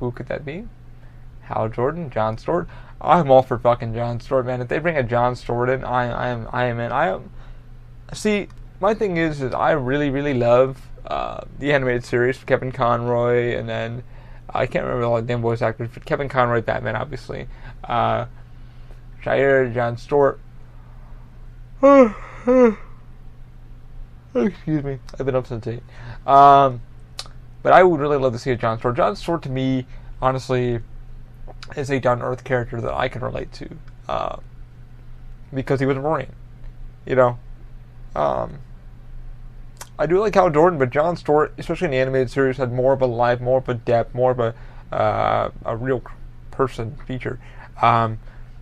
Who 0.01 0.11
could 0.11 0.27
that 0.27 0.43
be? 0.43 0.67
Hal 1.43 1.69
Jordan, 1.69 2.09
John 2.09 2.37
Stewart. 2.37 2.67
I'm 2.99 3.31
all 3.31 3.41
for 3.41 3.57
fucking 3.57 3.93
John 3.93 4.19
Stewart, 4.19 4.45
man. 4.45 4.59
If 4.61 4.67
they 4.67 4.79
bring 4.79 4.97
a 4.97 5.03
John 5.03 5.37
Stewart 5.37 5.69
in, 5.69 5.85
I, 5.85 6.09
I 6.09 6.27
am, 6.27 6.49
I 6.51 6.65
am 6.65 6.79
in. 6.81 6.91
I 6.91 7.07
am. 7.07 7.31
See, 8.13 8.49
my 8.81 8.93
thing 8.93 9.15
is, 9.15 9.41
is 9.41 9.53
I 9.53 9.71
really, 9.71 10.09
really 10.09 10.33
love 10.33 10.89
uh, 11.07 11.45
the 11.59 11.71
animated 11.71 12.03
series, 12.03 12.37
Kevin 12.43 12.73
Conroy, 12.73 13.55
and 13.57 13.69
then 13.69 14.03
I 14.55 14.65
can't 14.65 14.85
remember 14.85 15.05
all 15.05 15.15
the 15.17 15.21
damn 15.21 15.41
voice 15.41 15.61
actors, 15.61 15.89
but 15.93 16.05
Kevin 16.05 16.29
Conroy, 16.29 16.61
Batman, 16.61 16.95
obviously. 16.95 17.47
Uh, 17.83 18.25
Shire, 19.21 19.69
John 19.69 19.97
Stewart. 19.97 20.39
Excuse 24.35 24.83
me, 24.83 24.99
I've 25.19 25.25
been 25.25 25.35
up 25.35 25.47
since 25.47 25.65
8. 25.65 25.81
Um, 26.27 26.81
but 27.63 27.73
I 27.73 27.83
would 27.83 27.99
really 27.99 28.17
love 28.17 28.33
to 28.33 28.39
see 28.39 28.51
a 28.51 28.55
John 28.55 28.77
Stewart. 28.79 28.95
John 28.95 29.15
Stewart, 29.15 29.41
to 29.43 29.49
me, 29.49 29.85
honestly, 30.21 30.79
is 31.75 31.89
a 31.89 31.99
down 31.99 32.21
earth 32.21 32.43
character 32.43 32.79
that 32.81 32.93
I 32.93 33.07
can 33.07 33.21
relate 33.21 33.51
to. 33.53 33.69
Uh, 34.07 34.37
because 35.53 35.79
he 35.79 35.85
was 35.85 35.97
a 35.97 36.01
Marine. 36.01 36.33
You 37.05 37.15
know? 37.15 37.39
Um, 38.15 38.59
I 39.97 40.05
do 40.05 40.19
like 40.19 40.35
Hal 40.35 40.49
Jordan, 40.49 40.77
but 40.77 40.89
John 40.89 41.15
Stewart, 41.15 41.53
especially 41.57 41.85
in 41.85 41.91
the 41.91 41.97
animated 41.97 42.29
series, 42.29 42.57
had 42.57 42.73
more 42.73 42.93
of 42.93 43.01
a 43.01 43.05
life, 43.05 43.39
more 43.39 43.59
of 43.59 43.69
a 43.69 43.73
depth, 43.73 44.13
more 44.13 44.31
of 44.31 44.39
a 44.39 44.53
uh, 44.95 45.51
a 45.65 45.75
real 45.75 46.01
person 46.51 46.97
feature. 47.07 47.39
Um, 47.81 48.19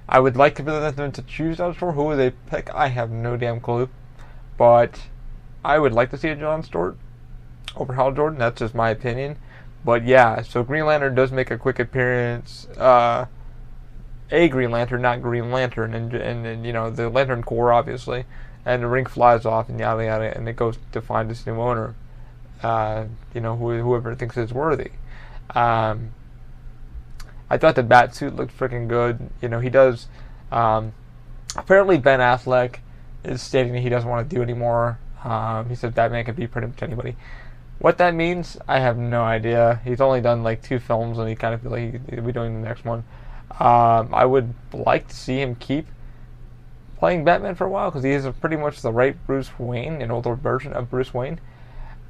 I 0.08 0.20
would 0.20 0.36
like 0.36 0.58
for 0.58 0.64
them 0.64 1.12
to 1.12 1.22
choose 1.24 1.58
John 1.58 1.74
Stewart. 1.74 1.96
Who 1.96 2.06
would 2.06 2.18
they 2.18 2.32
pick? 2.32 2.74
I 2.74 2.88
have 2.88 3.12
no 3.12 3.38
damn 3.38 3.60
clue. 3.60 3.90
But 4.58 5.02
I 5.64 5.80
would 5.80 5.94
like 5.94 6.12
to 6.12 6.18
see 6.18 6.30
a 6.30 6.36
John 6.36 6.64
Stewart. 6.64 6.98
over 7.76 7.94
Hal 7.94 8.12
Jordan. 8.12 8.40
That's 8.40 8.60
just 8.60 8.76
my 8.76 8.90
opinion. 8.90 9.38
But 9.86 10.06
yeah, 10.06 10.42
so 10.42 10.64
Green 10.64 10.86
Lantern 10.86 11.16
does 11.16 11.32
make 11.32 11.52
a 11.52 11.58
quick 11.58 11.80
appearance. 11.80 12.68
Uh, 12.78 13.26
a 14.32 14.48
Green 14.48 14.72
Lantern, 14.72 15.02
not 15.02 15.22
Green 15.22 15.52
Lantern, 15.52 15.94
and, 15.94 16.14
and, 16.14 16.46
and 16.46 16.66
you 16.66 16.74
know 16.74 16.90
the 16.90 17.10
Lantern 17.10 17.44
Corps 17.44 17.74
obviously, 17.74 18.26
and 18.66 18.84
the 18.84 18.88
ring 18.88 19.06
flies 19.06 19.46
off 19.46 19.70
and 19.70 19.80
yada 19.80 20.04
yada, 20.04 20.36
and 20.36 20.48
it 20.48 20.56
goes 20.56 20.78
to 20.92 21.02
find 21.02 21.30
its 21.30 21.46
new 21.46 21.56
owner. 21.56 21.96
Uh, 22.62 23.06
you 23.34 23.42
know 23.42 23.58
who, 23.58 23.78
whoever 23.80 24.16
thinks 24.16 24.38
it's 24.38 24.54
worthy. 24.54 24.92
Um, 25.54 26.14
I 27.50 27.58
thought 27.58 27.76
the 27.76 27.84
bat 27.84 28.16
suit 28.16 28.36
looked 28.36 28.58
freaking 28.58 28.88
good. 28.88 29.30
You 29.42 29.50
know 29.50 29.60
he 29.60 29.70
does. 29.70 30.08
Um, 30.52 30.94
apparently 31.56 31.98
Ben 31.98 32.20
Affleck 32.20 32.78
is 33.24 33.42
stating 33.42 33.74
that 33.74 33.82
he 33.82 33.90
doesn't 33.90 34.10
want 34.10 34.30
to 34.30 34.36
do 34.36 34.42
anymore. 34.42 35.00
Um, 35.24 35.70
he 35.70 35.76
said 35.76 35.96
Batman 35.96 36.26
can 36.26 36.36
be 36.36 36.48
pretty 36.48 36.68
much 36.68 36.82
anybody. 36.84 37.16
What 37.80 37.98
that 37.98 38.14
means, 38.14 38.58
I 38.68 38.80
have 38.80 38.98
no 38.98 39.24
idea. 39.24 39.82
He's 39.84 40.00
only 40.00 40.22
done 40.22 40.44
like 40.44 40.62
two 40.62 40.80
films, 40.80 41.18
and 41.18 41.28
he 41.28 41.36
kind 41.36 41.54
of 41.54 41.62
feel 41.62 41.72
like 41.72 42.10
he'll 42.10 42.24
be 42.24 42.32
doing 42.32 42.62
the 42.62 42.68
next 42.68 42.86
one. 42.86 43.04
Um, 43.60 44.14
I 44.14 44.26
would 44.26 44.54
like 44.74 45.08
to 45.10 45.16
see 45.16 45.42
him 45.42 45.56
keep 45.56 45.88
playing 47.04 47.26
Batman 47.26 47.54
for 47.54 47.66
a 47.66 47.70
while 47.70 47.92
because 47.92 48.02
he 48.02 48.12
is 48.12 48.26
pretty 48.40 48.56
much 48.56 48.82
the 48.82 48.90
right 48.90 49.18
Bruce 49.28 49.60
Wayne, 49.60 50.02
an 50.02 50.10
older 50.10 50.36
version 50.36 50.72
of 50.72 50.90
Bruce 50.90 51.14
Wayne. 51.14 51.38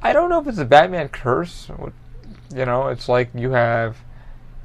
I 0.04 0.14
don't 0.14 0.30
know 0.30 0.40
if 0.40 0.46
it's 0.46 0.60
a 0.60 0.66
Batman 0.66 1.10
curse. 1.10 1.68
You 2.56 2.66
know, 2.68 2.90
it's 2.90 3.10
like 3.10 3.32
you 3.34 3.50
have 3.54 3.98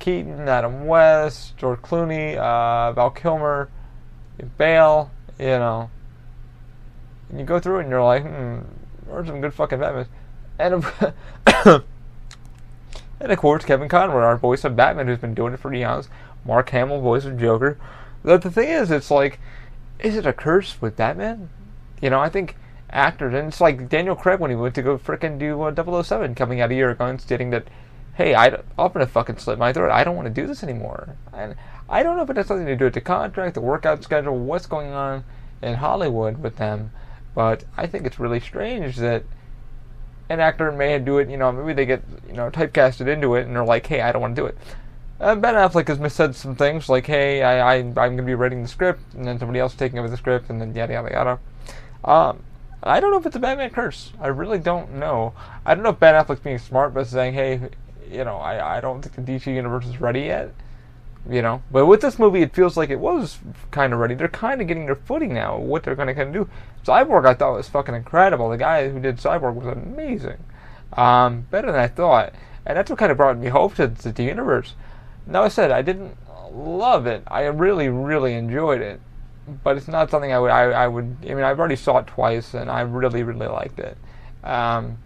Keaton, 0.01 0.47
Adam 0.47 0.87
West, 0.87 1.57
George 1.57 1.81
Clooney, 1.81 2.37
uh, 2.37 2.93
Val 2.93 3.09
Kilmer, 3.09 3.71
Bale. 4.59 5.11
You 5.39 5.47
know, 5.47 5.91
and 7.31 7.41
you 7.41 7.47
go 7.47 7.59
through 7.59 7.79
it 7.79 7.83
and 7.85 7.91
you're 7.91 8.05
like, 8.05 8.23
hmm, 8.23 8.59
there's 9.07 9.29
some 9.29 9.41
good 9.41 9.55
fucking 9.55 9.81
Batman. 9.81 10.09
And 10.59 10.75
of, 10.75 11.15
and 13.19 13.33
of 13.33 13.39
course, 13.39 13.65
Kevin 13.65 13.89
Conroy, 13.89 14.21
our 14.21 14.37
voice 14.37 14.63
of 14.63 14.77
Batman, 14.77 15.07
who's 15.07 15.21
been 15.21 15.33
doing 15.33 15.55
it 15.55 15.61
for 15.61 15.73
eons. 15.73 16.11
Mark 16.45 16.69
Hamill, 16.69 17.01
voice 17.01 17.25
of 17.25 17.41
Joker. 17.41 17.79
But 18.23 18.43
the 18.43 18.51
thing 18.51 18.69
is, 18.69 18.91
it's 18.91 19.11
like, 19.11 19.41
is 19.99 20.17
it 20.17 20.27
a 20.27 20.33
curse 20.33 20.81
with 20.81 20.97
Batman? 20.97 21.51
You 22.01 22.11
know, 22.11 22.21
I 22.21 22.29
think 22.29 22.57
actors, 22.91 23.35
and 23.35 23.49
it's 23.49 23.61
like 23.61 23.89
Daniel 23.89 24.17
Craig 24.17 24.41
when 24.41 24.51
he 24.51 24.57
went 24.57 24.75
to 24.77 24.83
go 24.83 24.99
fricking 24.99 25.39
do 25.39 25.63
uh, 25.63 26.03
007 26.03 26.35
coming 26.35 26.61
out 26.61 26.71
a 26.71 26.75
year 26.75 26.91
ago 26.91 27.07
and 27.07 27.21
stating 27.21 27.51
that, 27.51 27.69
hey, 28.15 28.35
I, 28.35 28.47
I'm 28.47 28.93
gonna 28.93 29.07
fucking 29.07 29.39
slit 29.39 29.59
my 29.59 29.73
throat. 29.73 29.91
I 29.91 30.05
don't 30.05 30.17
want 30.17 30.27
to 30.27 30.41
do 30.41 30.47
this 30.47 30.63
anymore. 30.63 31.17
And 31.33 31.57
I 31.89 32.03
don't 32.03 32.17
know 32.17 32.23
if 32.23 32.31
it 32.31 32.37
has 32.37 32.47
something 32.47 32.67
to 32.67 32.77
do 32.77 32.85
with 32.85 32.95
the 32.95 33.01
contract, 33.01 33.55
the 33.55 33.61
workout 33.61 34.03
schedule, 34.03 34.39
what's 34.39 34.67
going 34.67 34.93
on 34.93 35.25
in 35.63 35.75
Hollywood 35.75 36.39
with 36.39 36.57
them, 36.57 36.93
but 37.35 37.65
I 37.77 37.87
think 37.87 38.07
it's 38.07 38.19
really 38.19 38.41
strange 38.41 38.97
that 38.97 39.25
an 40.29 40.41
actor 40.41 40.71
may 40.71 40.99
do 40.99 41.19
it. 41.19 41.29
You 41.29 41.37
know, 41.37 41.51
maybe 41.51 41.73
they 41.73 41.87
get 41.87 42.03
you 42.27 42.35
know 42.35 42.51
typecasted 42.51 43.09
into 43.09 43.35
it, 43.35 43.47
and 43.47 43.57
they're 43.57 43.65
like, 43.65 43.87
hey, 43.87 44.01
I 44.01 44.13
don't 44.13 44.23
want 44.23 44.37
to 44.37 44.43
do 44.43 44.47
it. 44.47 44.57
Uh, 45.21 45.35
ben 45.35 45.55
Affleck 45.55 45.89
has 45.89 46.13
said 46.13 46.37
some 46.37 46.55
things 46.55 46.89
like, 46.89 47.07
"Hey, 47.07 47.43
I, 47.43 47.59
I 47.59 47.75
I'm 47.79 47.93
going 47.93 48.17
to 48.19 48.23
be 48.23 48.35
writing 48.35 48.63
the 48.63 48.69
script," 48.69 49.15
and 49.15 49.25
then 49.27 49.39
somebody 49.39 49.59
else 49.59 49.75
taking 49.75 49.99
over 49.99 50.09
the 50.09 50.17
script, 50.17 50.49
and 50.49 50.61
then 50.61 50.75
yada 50.75 50.93
yada 50.93 51.11
yada. 51.11 51.39
Um, 52.05 52.45
I 52.83 53.01
don't 53.01 53.11
know 53.11 53.19
if 53.19 53.27
it's 53.27 53.35
a 53.35 53.41
Batman 53.41 53.71
curse. 53.71 54.13
I 54.21 54.29
really 54.29 54.59
don't 54.59 54.95
know. 54.95 55.35
I 55.67 55.75
don't 55.75 55.83
know 55.83 55.91
if 55.91 55.99
Ben 55.99 56.15
Affleck's 56.15 56.41
being 56.41 56.59
smart 56.59 56.95
by 56.95 57.03
saying, 57.03 57.35
"Hey, 57.35 57.61
you 58.09 58.25
know, 58.25 58.37
I, 58.37 58.79
I 58.79 58.81
don't 58.81 59.03
think 59.03 59.27
the 59.27 59.33
DC 59.33 59.53
universe 59.53 59.87
is 59.87 60.01
ready 60.01 60.23
yet." 60.23 60.55
You 61.29 61.43
know, 61.43 61.63
but 61.73 61.87
with 61.87 62.01
this 62.01 62.19
movie, 62.19 62.43
it 62.43 62.55
feels 62.55 62.77
like 62.77 62.89
it 62.89 63.01
was 63.01 63.39
kind 63.73 63.93
of 63.93 63.99
ready. 63.99 64.15
They're 64.15 64.29
kind 64.29 64.61
of 64.61 64.69
getting 64.69 64.87
their 64.87 64.95
footing 64.95 65.35
now. 65.35 65.59
What 65.59 65.83
they're 65.83 65.97
going 65.97 66.09
to 66.09 66.15
kind 66.15 66.35
of 66.35 66.47
do. 66.47 66.51
Cyborg, 66.87 67.27
I 67.27 67.35
thought 67.35 67.57
was 67.57 67.69
fucking 67.69 67.95
incredible. 67.95 68.49
The 68.49 68.57
guy 68.57 68.89
who 68.89 69.01
did 69.01 69.17
Cyborg 69.17 69.55
was 69.55 69.67
amazing, 69.67 70.39
um, 70.93 71.47
better 71.51 71.73
than 71.73 71.81
I 71.81 71.89
thought, 71.89 72.33
and 72.65 72.79
that's 72.79 72.89
what 72.89 73.01
kind 73.01 73.11
of 73.11 73.19
brought 73.19 73.37
me 73.37 73.49
hope 73.49 73.75
to, 73.75 73.89
to 73.89 74.13
the 74.13 74.23
universe. 74.23 74.75
Now 75.29 75.43
I 75.43 75.49
said 75.49 75.71
I 75.71 75.83
didn't 75.83 76.17
love 76.51 77.07
it. 77.07 77.23
I 77.27 77.43
really, 77.43 77.89
really 77.89 78.35
enjoyed 78.35 78.81
it, 78.81 79.01
but 79.63 79.77
it's 79.77 79.89
not 79.89 80.11
something 80.11 80.33
I 80.33 80.39
would. 80.39 80.51
I, 80.51 80.63
I 80.71 80.89
would. 80.89 81.17
I 81.23 81.35
mean, 81.35 81.45
I've 81.45 81.59
already 81.59 81.77
saw 81.77 81.99
it 81.99 82.07
twice, 82.07 82.55
and 82.55 82.71
I 82.71 82.81
really, 82.81 83.23
really 83.23 83.47
liked 83.47 83.79
it. 83.79 83.97
Um, 84.43 84.99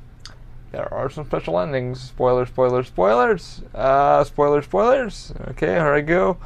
there 0.70 0.92
are 0.94 1.10
some 1.10 1.26
special 1.26 1.58
endings. 1.58 2.00
Spoilers, 2.00 2.48
spoilers, 2.48 2.86
spoilers. 2.86 3.62
Uh, 3.74 4.24
spoilers, 4.24 4.64
spoilers. 4.64 5.32
Okay, 5.48 5.66
here 5.66 5.92
I 5.92 6.00
go. 6.00 6.38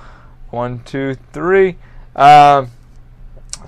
One, 0.51 0.83
two, 0.85 1.17
three. 1.33 1.77
Um, 2.17 2.71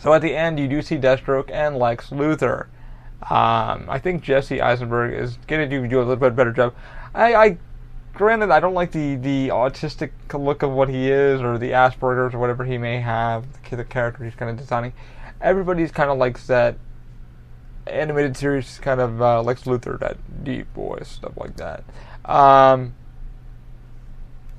so 0.00 0.12
at 0.14 0.22
the 0.22 0.34
end, 0.34 0.58
you 0.58 0.68
do 0.68 0.80
see 0.80 0.96
Deathstroke 0.96 1.50
and 1.50 1.76
Lex 1.76 2.10
Luthor. 2.10 2.66
Um, 3.22 3.86
I 3.88 3.98
think 4.02 4.22
Jesse 4.22 4.60
Eisenberg 4.60 5.12
is 5.12 5.36
going 5.46 5.68
to 5.68 5.80
do, 5.80 5.86
do 5.86 5.98
a 5.98 6.00
little 6.00 6.16
bit 6.16 6.34
better 6.34 6.52
job. 6.52 6.74
I, 7.14 7.34
I 7.34 7.58
granted, 8.18 8.50
I 8.50 8.60
don't 8.60 8.74
like 8.74 8.92
the, 8.92 9.14
the 9.14 9.48
autistic 9.48 10.10
look 10.34 10.62
of 10.62 10.70
what 10.70 10.88
he 10.88 11.10
is, 11.10 11.40
or 11.40 11.56
the 11.56 11.70
Asperger's, 11.70 12.34
or 12.34 12.38
whatever 12.38 12.64
he 12.64 12.76
may 12.76 13.00
have, 13.00 13.46
the, 13.70 13.84
character 13.84 14.24
he's 14.24 14.34
kind 14.34 14.50
of 14.50 14.58
designing. 14.58 14.92
Everybody's 15.40 15.92
kind 15.92 16.10
of 16.10 16.18
likes 16.18 16.46
that 16.48 16.76
animated 17.86 18.36
series, 18.36 18.78
kind 18.80 19.00
of 19.00 19.22
uh, 19.22 19.42
Lex 19.42 19.62
Luthor, 19.62 19.98
that 20.00 20.18
deep 20.44 20.72
voice, 20.74 21.08
stuff 21.08 21.32
like 21.36 21.56
that. 21.56 21.84
Um, 22.24 22.94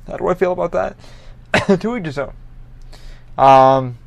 how 0.08 0.18
do 0.18 0.28
I 0.28 0.34
feel 0.34 0.54
about 0.54 0.72
that? 0.72 1.80
to 1.82 1.98
each 1.98 2.06
his 2.06 2.18
own. 2.18 2.34
Um, 3.38 3.98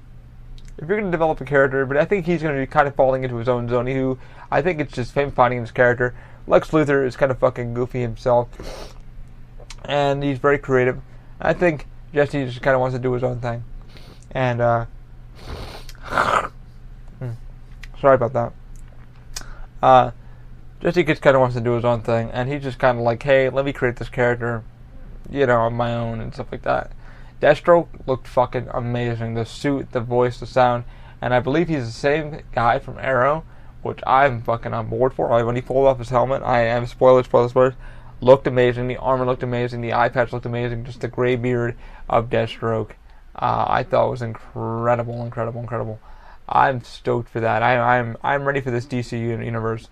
if 0.78 0.88
you're 0.88 0.98
going 0.98 1.04
to 1.04 1.10
develop 1.10 1.40
a 1.40 1.44
character, 1.44 1.86
but 1.86 1.96
I 1.96 2.04
think 2.04 2.26
he's 2.26 2.42
going 2.42 2.54
to 2.54 2.60
be 2.60 2.66
kind 2.66 2.88
of 2.88 2.96
falling 2.96 3.22
into 3.22 3.36
his 3.36 3.48
own 3.48 3.68
zone. 3.68 3.86
Who 3.86 4.18
I 4.50 4.62
think 4.62 4.80
it's 4.80 4.92
just 4.92 5.14
him 5.14 5.30
finding 5.30 5.60
his 5.60 5.70
character. 5.70 6.14
Lex 6.46 6.70
Luthor 6.70 7.06
is 7.06 7.16
kind 7.16 7.30
of 7.30 7.38
fucking 7.38 7.74
goofy 7.74 8.00
himself 8.00 8.48
and 9.84 10.22
he's 10.22 10.38
very 10.38 10.58
creative. 10.58 11.00
I 11.40 11.52
think 11.52 11.86
Jesse 12.14 12.44
just 12.44 12.62
kind 12.62 12.74
of 12.74 12.80
wants 12.80 12.94
to 12.94 13.02
do 13.02 13.12
his 13.12 13.22
own 13.22 13.40
thing, 13.40 13.64
and 14.30 14.60
uh, 14.60 14.86
hmm, 16.04 17.30
sorry 18.00 18.14
about 18.14 18.32
that. 18.32 18.52
Uh, 19.82 20.10
Jesse 20.80 21.04
just 21.04 21.22
kind 21.22 21.36
of 21.36 21.40
wants 21.40 21.56
to 21.56 21.60
do 21.60 21.72
his 21.72 21.84
own 21.84 22.02
thing, 22.02 22.30
and 22.30 22.48
he's 22.48 22.62
just 22.62 22.78
kind 22.78 22.98
of 22.98 23.04
like, 23.04 23.22
hey, 23.22 23.48
let 23.48 23.64
me 23.64 23.72
create 23.72 23.96
this 23.96 24.08
character, 24.08 24.62
you 25.30 25.46
know, 25.46 25.60
on 25.60 25.74
my 25.74 25.94
own 25.94 26.20
and 26.20 26.34
stuff 26.34 26.48
like 26.52 26.62
that. 26.62 26.90
Deathstroke 27.40 27.88
looked 28.06 28.28
fucking 28.28 28.68
amazing. 28.72 29.34
The 29.34 29.44
suit, 29.44 29.92
the 29.92 30.00
voice, 30.00 30.38
the 30.38 30.46
sound, 30.46 30.84
and 31.20 31.34
I 31.34 31.40
believe 31.40 31.68
he's 31.68 31.86
the 31.86 31.92
same 31.92 32.42
guy 32.52 32.78
from 32.78 32.98
Arrow, 32.98 33.44
which 33.82 34.00
I'm 34.06 34.42
fucking 34.42 34.72
on 34.72 34.88
board 34.88 35.14
for. 35.14 35.44
When 35.44 35.56
he 35.56 35.62
pulled 35.62 35.88
off 35.88 35.98
his 35.98 36.10
helmet, 36.10 36.42
I 36.44 36.60
am 36.60 36.86
spoilers, 36.86 37.26
spoilers, 37.26 37.50
spoilers 37.50 37.74
looked 38.22 38.46
amazing. 38.46 38.86
The 38.86 38.96
armor 38.96 39.26
looked 39.26 39.42
amazing. 39.42 39.80
The 39.80 39.92
eye 39.92 40.08
patch 40.08 40.32
looked 40.32 40.46
amazing. 40.46 40.84
Just 40.84 41.00
the 41.00 41.08
gray 41.08 41.36
beard 41.36 41.76
of 42.08 42.30
Deathstroke, 42.30 42.92
uh, 43.36 43.66
I 43.68 43.82
thought 43.82 44.10
was 44.10 44.22
incredible, 44.22 45.24
incredible, 45.24 45.60
incredible. 45.60 46.00
I'm 46.48 46.82
stoked 46.82 47.28
for 47.28 47.40
that. 47.40 47.62
I, 47.62 47.74
am 47.74 47.82
I'm, 47.82 48.16
I'm 48.22 48.44
ready 48.44 48.60
for 48.60 48.70
this 48.70 48.86
DC 48.86 49.18
universe. 49.18 49.88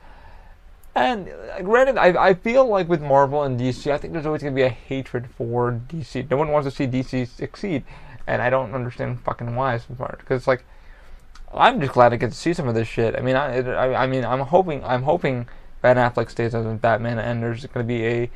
And 0.94 1.28
granted, 1.62 1.96
I, 1.96 2.28
I 2.28 2.34
feel 2.34 2.66
like 2.66 2.88
with 2.88 3.00
Marvel 3.00 3.42
and 3.42 3.58
DC, 3.58 3.90
I 3.90 3.99
think 3.99 4.12
there's 4.12 4.26
always 4.26 4.42
going 4.42 4.54
to 4.54 4.58
be 4.58 4.64
a 4.64 4.68
hatred 4.68 5.28
for 5.37 5.80
DC. 5.88 6.30
No 6.30 6.37
one 6.37 6.50
wants 6.50 6.68
to 6.68 6.75
see 6.75 6.87
DC 6.87 7.28
succeed, 7.28 7.84
and 8.26 8.42
I 8.42 8.50
don't 8.50 8.75
understand 8.75 9.20
fucking 9.22 9.54
why 9.54 9.78
so 9.78 9.94
far. 9.94 10.16
Because 10.18 10.38
it's 10.38 10.49
like, 10.49 10.64
I'm 11.54 11.80
just 11.80 11.92
glad 11.92 12.12
I 12.12 12.16
get 12.16 12.30
to 12.30 12.37
see 12.37 12.52
some 12.52 12.68
of 12.68 12.75
this 12.75 12.88
shit. 12.88 13.16
I 13.16 13.20
mean, 13.20 13.37
I, 13.37 13.58
I, 13.58 14.02
I 14.02 14.06
mean, 14.06 14.25
I'm 14.25 14.40
hoping, 14.40 14.84
I'm 14.84 15.02
hoping 15.02 15.49
Ben 15.82 15.96
Affleck 15.96 16.30
stays 16.30 16.54
as 16.54 16.66
Batman, 16.78 17.18
and 17.18 17.42
there's 17.42 17.64
going 17.66 17.87
to 17.87 17.88
be 17.88 18.06
a 18.06 18.30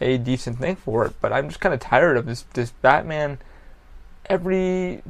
a 0.00 0.18
decent 0.18 0.58
thing 0.58 0.76
for 0.76 1.06
it. 1.06 1.14
But 1.20 1.32
I'm 1.32 1.48
just 1.48 1.60
kind 1.60 1.74
of 1.74 1.80
tired 1.80 2.16
of 2.16 2.26
this 2.26 2.42
this 2.54 2.70
Batman. 2.70 3.38
Every 4.26 5.02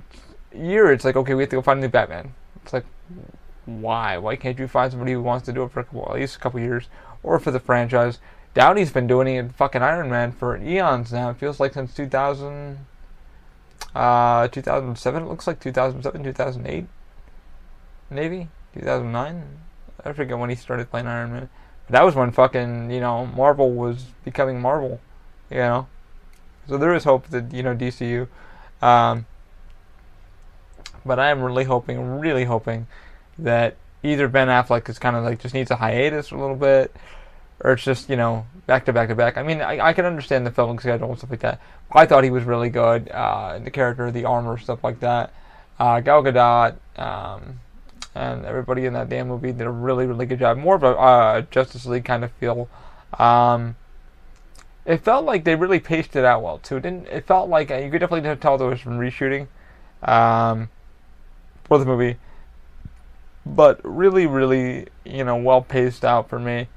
year, 0.54 0.92
it's 0.92 1.04
like 1.04 1.16
okay, 1.16 1.34
we 1.34 1.42
have 1.42 1.50
to 1.50 1.56
go 1.56 1.62
find 1.62 1.78
a 1.78 1.82
new 1.82 1.88
Batman. 1.88 2.34
It's 2.62 2.72
like 2.72 2.84
why? 3.66 4.18
Why 4.18 4.36
can't 4.36 4.58
you 4.58 4.68
find 4.68 4.90
somebody 4.90 5.12
who 5.12 5.22
wants 5.22 5.46
to 5.46 5.52
do 5.52 5.64
it 5.64 5.72
for 5.72 5.86
well, 5.92 6.08
at 6.10 6.16
least 6.16 6.36
a 6.36 6.38
couple 6.38 6.60
years, 6.60 6.88
or 7.22 7.38
for 7.38 7.50
the 7.50 7.60
franchise? 7.60 8.18
Downey's 8.54 8.90
been 8.92 9.06
doing 9.06 9.28
it 9.28 9.38
in 9.38 9.50
fucking 9.50 9.82
Iron 9.82 10.08
Man 10.08 10.32
for 10.32 10.56
eons 10.56 11.12
now. 11.12 11.30
It 11.30 11.36
feels 11.36 11.60
like 11.60 11.74
since 11.74 11.94
2000, 11.94 12.78
uh, 13.94 14.48
2007. 14.48 15.22
It 15.22 15.26
looks 15.26 15.46
like 15.46 15.60
2007, 15.60 16.24
2008, 16.24 16.86
maybe 18.08 18.48
2009. 18.72 19.44
I 20.04 20.12
forget 20.12 20.38
when 20.38 20.50
he 20.50 20.56
started 20.56 20.90
playing 20.90 21.06
Iron 21.06 21.32
Man 21.32 21.48
that 21.90 22.04
was 22.04 22.14
when 22.14 22.32
fucking 22.32 22.90
you 22.90 23.00
know 23.00 23.26
Marvel 23.26 23.72
was 23.72 24.04
becoming 24.24 24.60
Marvel, 24.60 25.00
you 25.50 25.58
know. 25.58 25.86
So 26.68 26.78
there 26.78 26.94
is 26.94 27.04
hope 27.04 27.28
that 27.28 27.52
you 27.52 27.62
know 27.62 27.74
DCU, 27.74 28.28
um, 28.82 29.26
but 31.04 31.18
I 31.18 31.30
am 31.30 31.42
really 31.42 31.64
hoping, 31.64 32.18
really 32.18 32.44
hoping 32.44 32.86
that 33.38 33.76
either 34.02 34.28
Ben 34.28 34.48
Affleck 34.48 34.88
is 34.88 34.98
kind 34.98 35.16
of 35.16 35.24
like 35.24 35.40
just 35.40 35.54
needs 35.54 35.70
a 35.70 35.76
hiatus 35.76 36.32
a 36.32 36.36
little 36.36 36.56
bit, 36.56 36.94
or 37.60 37.72
it's 37.72 37.84
just 37.84 38.10
you 38.10 38.16
know 38.16 38.46
back 38.66 38.84
to 38.86 38.92
back 38.92 39.08
to 39.08 39.14
back. 39.14 39.36
I 39.36 39.42
mean, 39.42 39.60
I, 39.60 39.88
I 39.88 39.92
can 39.92 40.04
understand 40.04 40.46
the 40.46 40.50
filming 40.50 40.80
schedule 40.80 41.10
and 41.10 41.18
stuff 41.18 41.30
like 41.30 41.40
that. 41.40 41.60
I 41.92 42.06
thought 42.06 42.24
he 42.24 42.30
was 42.30 42.42
really 42.42 42.68
good, 42.68 43.08
uh, 43.10 43.60
the 43.60 43.70
character, 43.70 44.10
the 44.10 44.24
armor, 44.24 44.58
stuff 44.58 44.82
like 44.82 45.00
that. 45.00 45.32
Uh, 45.78 46.00
Gal 46.00 46.22
Gadot. 46.22 46.76
Um, 46.96 47.60
and 48.16 48.46
everybody 48.46 48.86
in 48.86 48.94
that 48.94 49.08
damn 49.08 49.28
movie 49.28 49.52
did 49.52 49.66
a 49.66 49.70
really, 49.70 50.06
really 50.06 50.26
good 50.26 50.38
job. 50.38 50.56
More 50.56 50.74
of 50.74 50.82
a 50.82 50.88
uh, 50.88 51.40
Justice 51.50 51.84
League 51.84 52.04
kind 52.04 52.24
of 52.24 52.32
feel. 52.32 52.68
Um, 53.18 53.76
it 54.86 54.98
felt 54.98 55.24
like 55.24 55.44
they 55.44 55.54
really 55.54 55.80
paced 55.80 56.16
it 56.16 56.24
out 56.24 56.42
well 56.42 56.58
too. 56.58 56.76
It 56.76 56.82
didn't 56.82 57.08
it 57.08 57.26
felt 57.26 57.50
like 57.50 57.70
uh, 57.70 57.76
you 57.76 57.90
could 57.90 57.98
definitely 57.98 58.36
tell 58.36 58.56
there 58.56 58.68
was 58.68 58.80
some 58.80 58.98
reshooting 58.98 59.48
um, 60.02 60.70
for 61.64 61.78
the 61.78 61.84
movie, 61.84 62.16
but 63.44 63.80
really, 63.84 64.26
really, 64.26 64.86
you 65.04 65.24
know, 65.24 65.36
well 65.36 65.60
paced 65.62 66.04
out 66.04 66.30
for 66.30 66.38
me. 66.38 66.68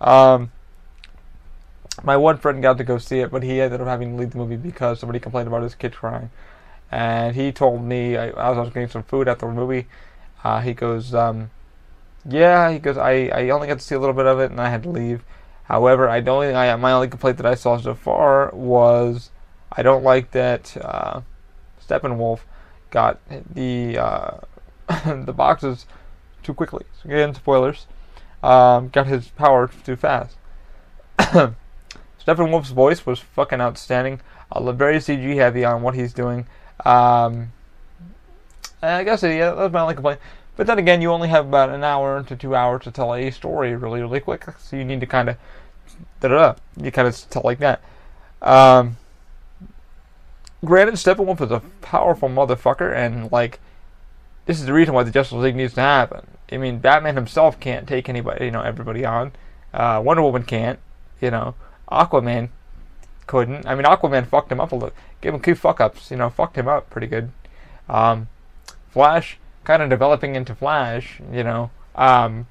Um, 0.00 0.50
my 2.02 2.16
one 2.16 2.38
friend 2.38 2.62
got 2.62 2.78
to 2.78 2.84
go 2.84 2.96
see 2.96 3.20
it, 3.20 3.30
but 3.30 3.42
he 3.42 3.60
ended 3.60 3.80
up 3.80 3.86
having 3.86 4.12
to 4.12 4.16
leave 4.16 4.30
the 4.30 4.38
movie 4.38 4.56
because 4.56 5.00
somebody 5.00 5.20
complained 5.20 5.48
about 5.48 5.62
his 5.62 5.74
kid 5.74 5.92
crying. 5.92 6.30
And 6.90 7.36
he 7.36 7.52
told 7.52 7.82
me 7.82 8.16
as 8.16 8.34
I 8.36 8.50
was 8.50 8.68
getting 8.70 8.88
some 8.88 9.02
food 9.02 9.28
after 9.28 9.46
the 9.46 9.52
movie, 9.52 9.86
uh, 10.44 10.60
he 10.60 10.74
goes, 10.74 11.14
um, 11.14 11.50
"Yeah," 12.28 12.70
he 12.70 12.78
goes, 12.78 12.96
"I, 12.96 13.28
I 13.28 13.50
only 13.50 13.68
got 13.68 13.78
to 13.78 13.84
see 13.84 13.94
a 13.94 14.00
little 14.00 14.14
bit 14.14 14.26
of 14.26 14.40
it, 14.40 14.50
and 14.50 14.60
I 14.60 14.68
had 14.68 14.82
to 14.84 14.90
leave." 14.90 15.24
However, 15.64 16.08
I 16.08 16.20
don't. 16.20 16.54
I, 16.54 16.74
my 16.76 16.92
only 16.92 17.08
complaint 17.08 17.38
that 17.38 17.46
I 17.46 17.54
saw 17.54 17.78
so 17.78 17.94
far 17.94 18.50
was 18.52 19.30
I 19.70 19.82
don't 19.82 20.04
like 20.04 20.32
that 20.32 20.76
uh, 20.76 21.22
Steppenwolf 21.86 22.40
got 22.90 23.20
the 23.54 23.98
uh, 23.98 24.36
the 25.24 25.32
boxes 25.32 25.86
too 26.42 26.54
quickly. 26.54 26.84
So 27.02 27.08
again, 27.08 27.34
spoilers. 27.34 27.86
Um, 28.42 28.88
got 28.88 29.06
his 29.06 29.28
power 29.28 29.70
too 29.84 29.96
fast. 29.96 30.36
Steppenwolf's 31.18 32.70
voice 32.70 33.06
was 33.06 33.20
fucking 33.20 33.60
outstanding. 33.60 34.20
Uh, 34.50 34.72
very 34.72 34.96
CG 34.96 35.36
heavy 35.36 35.64
on 35.64 35.82
what 35.82 35.94
he's 35.94 36.12
doing. 36.12 36.46
Um, 36.84 37.52
I 38.82 39.04
guess 39.04 39.22
yeah, 39.22 39.52
that's 39.52 39.72
my 39.72 39.80
only 39.80 39.94
complaint. 39.94 40.20
But 40.56 40.66
then 40.66 40.78
again, 40.78 41.00
you 41.00 41.10
only 41.10 41.28
have 41.28 41.46
about 41.46 41.70
an 41.70 41.84
hour 41.84 42.22
to 42.24 42.36
two 42.36 42.54
hours 42.54 42.82
to 42.84 42.90
tell 42.90 43.14
a 43.14 43.30
story 43.30 43.74
really, 43.74 44.02
really 44.02 44.20
quick. 44.20 44.44
So 44.58 44.76
you 44.76 44.84
need 44.84 45.00
to 45.00 45.06
kind 45.06 45.30
of, 45.30 45.36
da 46.20 46.28
da 46.28 46.34
da. 46.34 46.54
You 46.82 46.90
kind 46.90 47.08
of 47.08 47.30
tell 47.30 47.42
like 47.44 47.58
that. 47.60 47.82
Um, 48.42 48.96
granted, 50.64 50.94
Steppenwolf 50.96 51.40
is 51.40 51.50
a 51.50 51.60
powerful 51.80 52.28
motherfucker, 52.28 52.94
and 52.94 53.30
like, 53.32 53.60
this 54.46 54.58
is 54.60 54.66
the 54.66 54.72
reason 54.72 54.94
why 54.94 55.04
the 55.04 55.10
Justice 55.10 55.38
League 55.38 55.56
needs 55.56 55.74
to 55.74 55.80
happen. 55.80 56.26
I 56.50 56.58
mean, 56.58 56.78
Batman 56.78 57.14
himself 57.14 57.58
can't 57.58 57.88
take 57.88 58.08
anybody, 58.08 58.46
you 58.46 58.50
know, 58.50 58.60
everybody 58.60 59.04
on. 59.04 59.32
Uh, 59.72 60.02
Wonder 60.04 60.22
Woman 60.22 60.42
can't, 60.42 60.78
you 61.20 61.30
know. 61.30 61.54
Aquaman 61.90 62.50
couldn't. 63.26 63.66
I 63.66 63.74
mean, 63.74 63.84
Aquaman 63.84 64.26
fucked 64.26 64.52
him 64.52 64.60
up 64.60 64.72
a 64.72 64.74
little. 64.74 64.94
Gave 65.20 65.32
him 65.32 65.40
two 65.40 65.54
fuck 65.54 65.80
ups, 65.80 66.10
you 66.10 66.16
know, 66.16 66.28
fucked 66.28 66.58
him 66.58 66.68
up 66.68 66.90
pretty 66.90 67.06
good. 67.06 67.30
Um, 67.88 68.28
Flash, 68.92 69.38
kind 69.64 69.82
of 69.82 69.88
developing 69.88 70.36
into 70.36 70.54
Flash, 70.54 71.20
you 71.32 71.42
know, 71.42 71.70
um, 71.94 72.46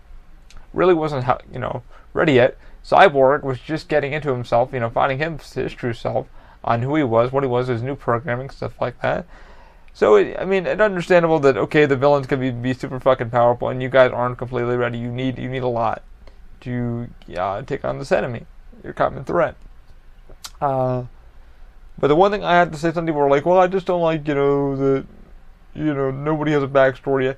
really 0.74 0.94
wasn't, 0.94 1.26
you 1.54 1.60
know, 1.60 1.84
ready 2.14 2.34
yet. 2.34 2.58
Cyborg 2.84 3.44
was 3.44 3.60
just 3.60 3.88
getting 3.88 4.14
into 4.14 4.32
himself, 4.32 4.74
you 4.74 4.80
know, 4.80 4.90
finding 4.90 5.20
him, 5.20 5.38
his 5.38 5.74
true 5.74 5.94
self 5.94 6.28
on 6.64 6.82
who 6.82 6.96
he 6.96 7.04
was, 7.04 7.32
what 7.32 7.44
he 7.44 7.50
was, 7.50 7.68
his 7.68 7.84
new 7.84 7.96
programming, 7.96 8.50
stuff 8.50 8.80
like 8.82 9.00
that. 9.02 9.26
So, 9.94 10.16
it, 10.16 10.36
I 10.40 10.46
mean, 10.46 10.66
it's 10.66 10.82
understandable 10.82 11.40
that 11.40 11.58
okay, 11.58 11.86
the 11.86 11.98
villains 11.98 12.26
can 12.26 12.40
be, 12.40 12.50
be 12.50 12.74
super 12.74 13.00
fucking 13.00 13.30
powerful, 13.30 13.70
and 13.70 13.82
you 13.82 13.90
guys 13.90 14.12
aren't 14.12 14.38
completely 14.38 14.76
ready. 14.78 14.98
You 14.98 15.12
need 15.12 15.38
you 15.38 15.50
need 15.50 15.64
a 15.64 15.68
lot 15.68 16.02
to 16.62 17.10
uh, 17.36 17.62
take 17.64 17.84
on 17.84 18.00
this 18.00 18.12
enemy, 18.12 18.46
your 18.84 18.94
common 18.94 19.26
threat. 19.26 19.56
Uh, 20.62 21.04
but 22.00 22.08
the 22.08 22.16
one 22.16 22.32
thing 22.32 22.44
I 22.44 22.54
had 22.54 22.72
to 22.72 22.78
say, 22.78 22.94
some 22.94 23.06
people 23.06 23.20
were 23.20 23.30
like, 23.30 23.46
"Well, 23.46 23.60
I 23.60 23.68
just 23.68 23.86
don't 23.86 24.02
like, 24.02 24.28
you 24.28 24.36
know, 24.36 24.76
that, 24.78 25.06
you 25.74 25.94
know, 25.94 26.12
nobody 26.12 26.52
has 26.52 26.64
a 26.64 26.68
backstory 26.68 27.26
yet." 27.26 27.38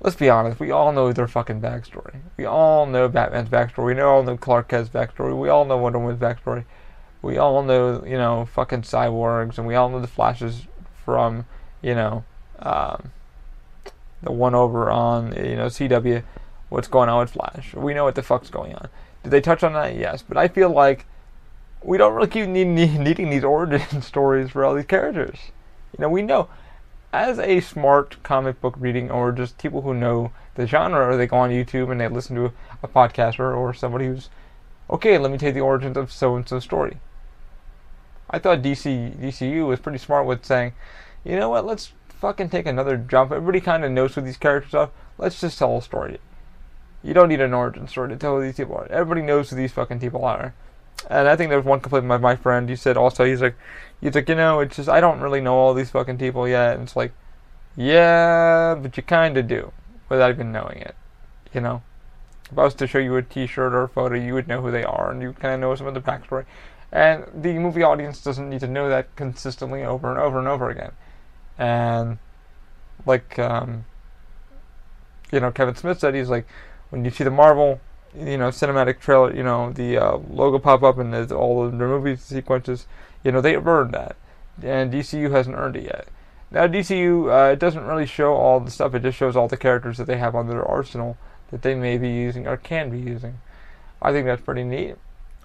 Let's 0.00 0.16
be 0.16 0.28
honest, 0.28 0.60
we 0.60 0.70
all 0.70 0.92
know 0.92 1.12
their 1.12 1.26
fucking 1.26 1.62
backstory. 1.62 2.16
We 2.36 2.44
all 2.44 2.84
know 2.84 3.08
Batman's 3.08 3.48
backstory. 3.48 3.94
We 3.94 4.00
all 4.02 4.22
know 4.22 4.36
Clark 4.36 4.68
Kent's 4.68 4.90
backstory. 4.90 5.38
We 5.38 5.48
all 5.48 5.64
know 5.64 5.78
Wonder 5.78 5.98
Woman's 5.98 6.20
backstory 6.20 6.64
we 7.24 7.38
all 7.38 7.62
know, 7.62 8.04
you 8.04 8.18
know, 8.18 8.44
fucking 8.44 8.82
cyborgs, 8.82 9.56
and 9.56 9.66
we 9.66 9.74
all 9.74 9.88
know 9.88 10.00
the 10.00 10.06
flashes 10.06 10.66
from, 11.04 11.46
you 11.80 11.94
know, 11.94 12.22
um, 12.58 13.10
the 14.22 14.30
one 14.30 14.54
over 14.54 14.90
on, 14.90 15.34
you 15.34 15.56
know, 15.56 15.66
CW, 15.66 16.22
what's 16.68 16.86
going 16.86 17.08
on 17.08 17.20
with 17.20 17.30
Flash. 17.30 17.74
We 17.74 17.94
know 17.94 18.04
what 18.04 18.14
the 18.14 18.22
fuck's 18.22 18.50
going 18.50 18.74
on. 18.74 18.88
Did 19.22 19.30
they 19.30 19.40
touch 19.40 19.62
on 19.62 19.72
that? 19.72 19.96
Yes, 19.96 20.22
but 20.22 20.36
I 20.36 20.48
feel 20.48 20.68
like 20.68 21.06
we 21.82 21.96
don't 21.96 22.14
really 22.14 22.28
keep 22.28 22.46
need, 22.46 22.66
need, 22.66 23.00
needing 23.00 23.30
these 23.30 23.44
origin 23.44 24.02
stories 24.02 24.50
for 24.50 24.64
all 24.64 24.74
these 24.74 24.84
characters. 24.84 25.38
You 25.96 26.02
know, 26.02 26.10
we 26.10 26.22
know 26.22 26.48
as 27.14 27.38
a 27.38 27.60
smart 27.60 28.20
comic 28.24 28.60
book 28.60 28.74
reading 28.76 29.08
or 29.08 29.30
just 29.30 29.56
people 29.56 29.82
who 29.82 29.94
know 29.94 30.32
the 30.56 30.66
genre, 30.66 31.06
or 31.06 31.16
they 31.16 31.28
go 31.28 31.36
on 31.36 31.50
YouTube 31.50 31.90
and 31.92 32.00
they 32.00 32.08
listen 32.08 32.34
to 32.34 32.52
a 32.82 32.88
podcaster 32.88 33.56
or 33.56 33.72
somebody 33.72 34.06
who's 34.06 34.30
okay. 34.90 35.16
Let 35.16 35.30
me 35.30 35.38
take 35.38 35.54
the 35.54 35.60
origins 35.60 35.96
of 35.96 36.10
so 36.10 36.34
and 36.34 36.48
so 36.48 36.58
story. 36.58 36.98
I 38.28 38.40
thought 38.40 38.62
DC 38.62 39.16
DCU 39.16 39.64
was 39.64 39.78
pretty 39.78 39.98
smart 39.98 40.26
with 40.26 40.44
saying, 40.44 40.72
you 41.24 41.36
know 41.36 41.48
what, 41.48 41.64
let's 41.64 41.92
fucking 42.08 42.48
take 42.48 42.66
another 42.66 42.96
jump. 42.96 43.30
Everybody 43.30 43.60
kind 43.60 43.84
of 43.84 43.92
knows 43.92 44.16
who 44.16 44.20
these 44.20 44.36
characters 44.36 44.74
are. 44.74 44.90
Let's 45.16 45.40
just 45.40 45.56
tell 45.56 45.76
a 45.76 45.82
story. 45.82 46.18
You 47.04 47.14
don't 47.14 47.28
need 47.28 47.40
an 47.40 47.54
origin 47.54 47.86
story 47.86 48.08
to 48.08 48.16
tell 48.16 48.36
who 48.36 48.42
these 48.42 48.56
people 48.56 48.74
are. 48.74 48.88
Everybody 48.90 49.22
knows 49.22 49.50
who 49.50 49.56
these 49.56 49.72
fucking 49.72 50.00
people 50.00 50.24
are. 50.24 50.52
And 51.10 51.28
I 51.28 51.36
think 51.36 51.50
there 51.50 51.58
was 51.58 51.66
one 51.66 51.80
complaint 51.80 52.08
by 52.08 52.16
my 52.16 52.36
friend. 52.36 52.68
He 52.68 52.76
said 52.76 52.96
also, 52.96 53.24
he's 53.24 53.42
like, 53.42 53.56
he's 54.00 54.14
like, 54.14 54.28
you 54.28 54.34
know, 54.34 54.60
it's 54.60 54.76
just 54.76 54.88
I 54.88 55.00
don't 55.00 55.20
really 55.20 55.40
know 55.40 55.54
all 55.54 55.74
these 55.74 55.90
fucking 55.90 56.18
people 56.18 56.48
yet. 56.48 56.74
And 56.74 56.84
it's 56.84 56.96
like, 56.96 57.12
yeah, 57.76 58.74
but 58.74 58.96
you 58.96 59.02
kind 59.02 59.36
of 59.36 59.46
do 59.46 59.72
without 60.08 60.30
even 60.30 60.52
knowing 60.52 60.78
it. 60.78 60.94
You 61.52 61.60
know, 61.60 61.82
if 62.50 62.58
I 62.58 62.64
was 62.64 62.74
to 62.74 62.86
show 62.86 62.98
you 62.98 63.16
a 63.16 63.22
T-shirt 63.22 63.72
or 63.72 63.82
a 63.84 63.88
photo, 63.88 64.16
you 64.16 64.34
would 64.34 64.48
know 64.48 64.60
who 64.60 64.70
they 64.70 64.84
are, 64.84 65.10
and 65.10 65.22
you 65.22 65.32
kind 65.32 65.54
of 65.54 65.60
know 65.60 65.74
some 65.74 65.86
of 65.86 65.94
the 65.94 66.00
backstory. 66.00 66.46
And 66.90 67.24
the 67.34 67.58
movie 67.58 67.82
audience 67.82 68.22
doesn't 68.22 68.48
need 68.48 68.60
to 68.60 68.68
know 68.68 68.88
that 68.88 69.14
consistently 69.16 69.84
over 69.84 70.10
and 70.10 70.18
over 70.18 70.38
and 70.38 70.48
over 70.48 70.70
again. 70.70 70.92
And 71.58 72.18
like 73.06 73.38
um, 73.38 73.84
you 75.34 75.40
know, 75.40 75.50
Kevin 75.50 75.74
Smith 75.74 75.98
said, 75.98 76.14
he's 76.14 76.30
like, 76.30 76.46
when 76.90 77.04
you 77.04 77.10
see 77.10 77.24
the 77.24 77.30
Marvel, 77.30 77.80
you 78.16 78.38
know, 78.38 78.48
cinematic 78.48 79.00
trailer, 79.00 79.34
you 79.34 79.42
know, 79.42 79.72
the 79.72 79.96
uh, 79.96 80.18
logo 80.30 80.58
pop 80.58 80.82
up 80.82 80.98
and 80.98 81.32
all 81.32 81.68
the 81.68 81.76
movie 81.76 82.16
sequences, 82.16 82.86
you 83.22 83.32
know, 83.32 83.40
they 83.40 83.56
earned 83.56 83.92
that, 83.92 84.16
and 84.62 84.92
DCU 84.92 85.30
hasn't 85.30 85.56
earned 85.56 85.76
it 85.76 85.84
yet. 85.84 86.08
Now 86.50 86.66
DCU, 86.66 87.30
uh, 87.30 87.52
it 87.52 87.58
doesn't 87.58 87.84
really 87.84 88.06
show 88.06 88.34
all 88.34 88.60
the 88.60 88.70
stuff; 88.70 88.94
it 88.94 89.02
just 89.02 89.18
shows 89.18 89.34
all 89.36 89.48
the 89.48 89.56
characters 89.56 89.96
that 89.98 90.06
they 90.06 90.18
have 90.18 90.34
on 90.34 90.48
their 90.48 90.64
arsenal 90.64 91.16
that 91.50 91.62
they 91.62 91.74
may 91.74 91.98
be 91.98 92.08
using 92.08 92.46
or 92.46 92.56
can 92.56 92.90
be 92.90 92.98
using. 92.98 93.40
I 94.00 94.12
think 94.12 94.26
that's 94.26 94.42
pretty 94.42 94.64
neat 94.64 94.96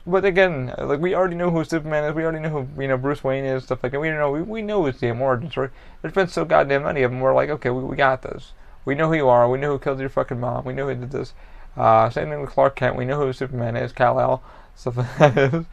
but 0.09 0.25
again, 0.25 0.73
like 0.77 0.99
we 0.99 1.13
already 1.13 1.35
know 1.35 1.51
who 1.51 1.63
Superman 1.63 2.03
is. 2.05 2.15
We 2.15 2.23
already 2.23 2.39
know 2.39 2.49
who 2.49 2.81
you 2.81 2.87
know 2.87 2.97
Bruce 2.97 3.23
Wayne 3.23 3.45
is. 3.45 3.63
Stuff 3.65 3.83
like 3.83 3.91
that. 3.91 3.99
We 3.99 4.09
know 4.09 4.31
we, 4.31 4.41
we 4.41 4.61
know 4.61 4.85
his 4.85 4.99
damn 4.99 5.21
origin 5.21 5.51
story. 5.51 5.69
There's 6.01 6.13
been 6.13 6.27
so 6.27 6.45
goddamn 6.45 6.83
many 6.83 7.03
of 7.03 7.11
them. 7.11 7.19
We're 7.19 7.35
like, 7.35 7.49
okay, 7.49 7.69
we, 7.69 7.83
we 7.83 7.95
got 7.95 8.21
this. 8.21 8.53
We 8.85 8.95
know 8.95 9.07
who 9.07 9.15
you 9.15 9.27
are. 9.27 9.49
We 9.49 9.59
know 9.59 9.71
who 9.71 9.79
killed 9.79 9.99
your 9.99 10.09
fucking 10.09 10.39
mom. 10.39 10.65
We 10.65 10.73
know 10.73 10.87
who 10.87 10.95
did 10.95 11.11
this. 11.11 11.33
Uh, 11.77 12.09
same 12.09 12.29
thing 12.29 12.41
with 12.41 12.49
Clark 12.49 12.75
Kent. 12.75 12.95
We 12.95 13.05
know 13.05 13.19
who 13.19 13.31
Superman 13.33 13.75
is. 13.75 13.91
Kal 13.91 14.19
El. 14.19 14.43
Stuff 14.75 14.97
like 14.97 15.35
that. 15.35 15.65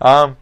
um, 0.00 0.36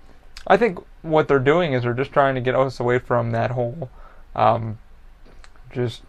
I 0.46 0.56
think 0.56 0.78
what 1.02 1.28
they're 1.28 1.38
doing 1.38 1.72
is 1.72 1.82
they're 1.82 1.92
just 1.92 2.12
trying 2.12 2.34
to 2.34 2.40
get 2.40 2.54
us 2.54 2.80
away 2.80 2.98
from 2.98 3.32
that 3.32 3.50
whole, 3.50 3.90
um, 4.34 4.78
just 5.72 6.02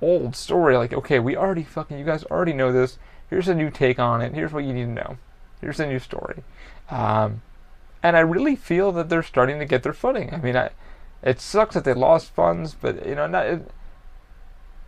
old 0.00 0.34
story. 0.34 0.76
Like, 0.76 0.92
okay, 0.92 1.18
we 1.18 1.36
already 1.36 1.62
fucking, 1.62 1.98
you 1.98 2.04
guys 2.04 2.24
already 2.24 2.52
know 2.52 2.72
this. 2.72 2.98
Here's 3.28 3.48
a 3.48 3.54
new 3.54 3.70
take 3.70 3.98
on 3.98 4.22
it. 4.22 4.34
Here's 4.34 4.52
what 4.52 4.64
you 4.64 4.72
need 4.72 4.86
to 4.86 4.90
know. 4.90 5.18
Here's 5.60 5.78
a 5.78 5.86
new 5.86 5.98
story. 5.98 6.42
Um, 6.90 7.42
and 8.02 8.16
I 8.16 8.20
really 8.20 8.56
feel 8.56 8.92
that 8.92 9.08
they're 9.08 9.22
starting 9.22 9.58
to 9.58 9.66
get 9.66 9.82
their 9.82 9.92
footing. 9.92 10.32
I 10.32 10.38
mean, 10.38 10.56
I, 10.56 10.70
it 11.22 11.40
sucks 11.40 11.74
that 11.74 11.84
they 11.84 11.92
lost 11.92 12.34
funds, 12.34 12.74
but 12.80 13.06
you 13.06 13.14
know, 13.14 13.26
not, 13.26 13.46
it, 13.46 13.70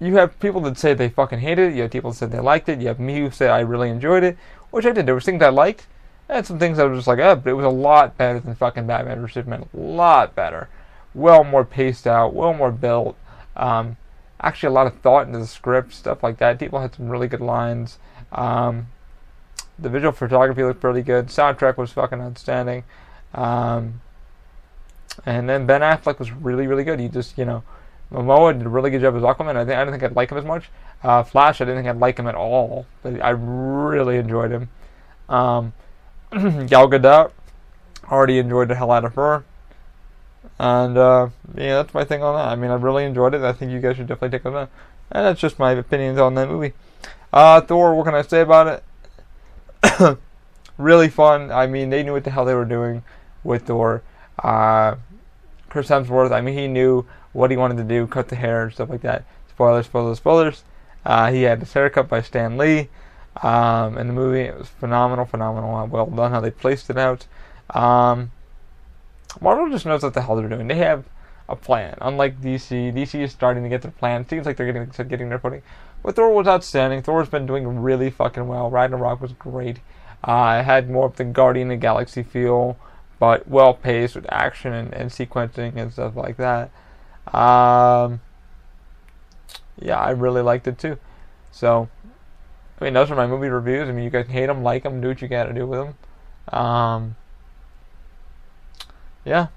you 0.02 0.16
have 0.16 0.38
people 0.40 0.60
that 0.62 0.76
say 0.76 0.94
they 0.94 1.08
fucking 1.08 1.38
hated 1.38 1.72
it. 1.72 1.76
You 1.76 1.82
have 1.82 1.92
people 1.92 2.10
that 2.10 2.16
said 2.16 2.32
they 2.32 2.40
liked 2.40 2.68
it. 2.68 2.80
You 2.80 2.88
have 2.88 2.98
me 2.98 3.20
who 3.20 3.30
say 3.30 3.48
I 3.48 3.60
really 3.60 3.88
enjoyed 3.88 4.24
it, 4.24 4.36
which 4.70 4.84
I 4.84 4.90
did. 4.90 5.06
There 5.06 5.14
was 5.14 5.24
things 5.24 5.42
I 5.42 5.48
liked, 5.48 5.86
and 6.28 6.44
some 6.44 6.58
things 6.58 6.78
I 6.78 6.84
was 6.84 6.98
just 6.98 7.06
like, 7.06 7.20
oh, 7.20 7.36
but 7.36 7.50
it 7.50 7.54
was 7.54 7.64
a 7.64 7.70
lot 7.70 8.16
better 8.16 8.40
than 8.40 8.54
fucking 8.56 8.86
Batman 8.86 9.20
vs 9.20 9.34
Superman. 9.34 9.68
A 9.72 9.76
lot 9.76 10.34
better, 10.34 10.68
well 11.14 11.44
more 11.44 11.64
paced 11.64 12.06
out, 12.06 12.34
well 12.34 12.52
more 12.52 12.72
built. 12.72 13.16
Um, 13.56 13.96
actually, 14.40 14.68
a 14.68 14.72
lot 14.72 14.88
of 14.88 14.98
thought 15.00 15.26
into 15.26 15.38
the 15.38 15.46
script, 15.46 15.92
stuff 15.92 16.22
like 16.22 16.38
that. 16.38 16.58
People 16.58 16.80
had 16.80 16.94
some 16.94 17.08
really 17.08 17.28
good 17.28 17.40
lines. 17.40 17.98
Um, 18.32 18.88
the 19.78 19.88
visual 19.88 20.12
photography 20.12 20.64
looked 20.64 20.80
pretty 20.80 21.02
good. 21.02 21.26
Soundtrack 21.28 21.76
was 21.76 21.92
fucking 21.92 22.20
outstanding. 22.20 22.82
Um, 23.34 24.00
and 25.24 25.48
then 25.48 25.66
Ben 25.66 25.80
Affleck 25.80 26.18
was 26.18 26.32
really, 26.32 26.66
really 26.66 26.84
good. 26.84 26.98
He 26.98 27.08
just, 27.08 27.38
you 27.38 27.44
know, 27.44 27.62
Momoa 28.12 28.56
did 28.56 28.66
a 28.66 28.68
really 28.68 28.90
good 28.90 29.00
job 29.00 29.16
as 29.16 29.22
Aquaman. 29.22 29.56
I 29.56 29.64
think 29.64 29.76
I 29.76 29.84
didn't 29.84 29.98
think 29.98 30.10
I'd 30.10 30.16
like 30.16 30.30
him 30.30 30.38
as 30.38 30.44
much. 30.44 30.70
Uh, 31.02 31.22
Flash, 31.22 31.60
I 31.60 31.64
didn't 31.64 31.82
think 31.82 31.88
I'd 31.88 32.00
like 32.00 32.18
him 32.18 32.26
at 32.26 32.34
all, 32.34 32.86
but 33.02 33.20
I 33.22 33.30
really 33.30 34.18
enjoyed 34.18 34.50
him. 34.50 34.68
Um, 35.28 35.72
Gal 36.30 36.88
Gadot, 36.88 37.32
already 38.10 38.38
enjoyed 38.38 38.68
the 38.68 38.74
hell 38.74 38.90
out 38.90 39.04
of 39.04 39.14
her. 39.14 39.44
And 40.58 40.98
uh, 40.98 41.28
yeah, 41.56 41.76
that's 41.76 41.94
my 41.94 42.04
thing 42.04 42.22
on 42.22 42.36
that. 42.36 42.48
I 42.48 42.54
mean, 42.54 42.70
I 42.70 42.74
really 42.74 43.04
enjoyed 43.04 43.34
it. 43.34 43.42
I 43.42 43.52
think 43.52 43.72
you 43.72 43.80
guys 43.80 43.96
should 43.96 44.06
definitely 44.06 44.38
take 44.38 44.44
a 44.44 44.50
look. 44.50 44.70
And 45.10 45.26
that's 45.26 45.40
just 45.40 45.58
my 45.58 45.72
opinions 45.72 46.18
on 46.18 46.34
that 46.34 46.48
movie. 46.48 46.74
Uh, 47.32 47.60
Thor, 47.62 47.94
what 47.94 48.04
can 48.04 48.14
I 48.14 48.22
say 48.22 48.42
about 48.42 48.82
it? 49.82 50.18
really 50.78 51.08
fun. 51.08 51.50
I 51.50 51.66
mean, 51.66 51.90
they 51.90 52.02
knew 52.02 52.12
what 52.12 52.24
the 52.24 52.30
hell 52.30 52.44
they 52.44 52.54
were 52.54 52.64
doing 52.64 53.02
with 53.42 53.66
Thor. 53.66 54.02
Uh, 54.38 54.96
Chris 55.68 55.88
Hemsworth, 55.88 56.32
I 56.32 56.40
mean, 56.42 56.56
he 56.56 56.68
knew 56.68 57.06
what 57.32 57.50
he 57.50 57.56
wanted 57.56 57.76
to 57.78 57.84
do, 57.84 58.06
cut 58.06 58.28
the 58.28 58.36
hair 58.36 58.64
and 58.64 58.72
stuff 58.72 58.90
like 58.90 59.02
that. 59.02 59.24
Spoilers, 59.48 59.86
spoilers, 59.86 60.18
spoilers. 60.18 60.64
Uh, 61.04 61.32
he 61.32 61.42
had 61.42 61.60
his 61.60 61.72
hair 61.72 61.90
cut 61.90 62.08
by 62.08 62.22
Stan 62.22 62.56
Lee. 62.56 62.88
Um, 63.42 63.96
in 63.96 64.06
the 64.06 64.12
movie, 64.12 64.40
it 64.40 64.58
was 64.58 64.68
phenomenal, 64.68 65.24
phenomenal. 65.24 65.86
Well 65.86 66.06
done 66.06 66.30
how 66.30 66.40
they 66.40 66.50
placed 66.50 66.90
it 66.90 66.98
out. 66.98 67.26
Um, 67.70 68.30
Marvel 69.40 69.70
just 69.70 69.86
knows 69.86 70.02
what 70.02 70.14
the 70.14 70.22
hell 70.22 70.36
they're 70.36 70.48
doing. 70.48 70.68
They 70.68 70.76
have 70.76 71.04
a 71.48 71.56
plan. 71.56 71.96
Unlike 72.00 72.40
DC, 72.40 72.92
DC 72.92 73.20
is 73.20 73.32
starting 73.32 73.62
to 73.62 73.68
get 73.68 73.82
their 73.82 73.90
plan. 73.90 74.28
Seems 74.28 74.46
like 74.46 74.56
they're 74.56 74.70
getting 74.70 75.08
getting 75.08 75.28
their 75.28 75.38
footing. 75.38 75.62
But 76.02 76.16
Thor 76.16 76.32
was 76.32 76.46
outstanding. 76.46 77.02
Thor's 77.02 77.28
been 77.28 77.46
doing 77.46 77.80
really 77.80 78.10
fucking 78.10 78.48
well. 78.48 78.70
Ragnarok 78.70 79.20
was 79.20 79.32
great. 79.32 79.78
Uh, 80.24 80.58
it 80.60 80.64
had 80.64 80.90
more 80.90 81.06
of 81.06 81.16
the 81.16 81.24
Guardian 81.24 81.70
of 81.70 81.78
the 81.78 81.80
Galaxy 81.80 82.22
feel, 82.22 82.76
but 83.18 83.46
well 83.48 83.74
paced 83.74 84.14
with 84.14 84.26
action 84.30 84.72
and, 84.72 84.92
and 84.92 85.10
sequencing 85.10 85.76
and 85.76 85.92
stuff 85.92 86.16
like 86.16 86.36
that. 86.36 86.70
Um, 87.26 88.20
yeah, 89.80 89.98
I 89.98 90.10
really 90.10 90.42
liked 90.42 90.66
it 90.66 90.78
too. 90.78 90.98
So, 91.50 91.88
I 92.80 92.84
mean, 92.84 92.94
those 92.94 93.10
are 93.10 93.16
my 93.16 93.26
movie 93.26 93.48
reviews. 93.48 93.88
I 93.88 93.92
mean, 93.92 94.04
you 94.04 94.10
guys 94.10 94.26
hate 94.26 94.46
them, 94.46 94.62
like 94.62 94.82
them, 94.82 95.00
do 95.00 95.08
what 95.08 95.22
you 95.22 95.28
gotta 95.28 95.52
do 95.52 95.66
with 95.66 95.80
them. 95.80 96.58
Um, 96.58 97.16
yeah, 99.24 99.48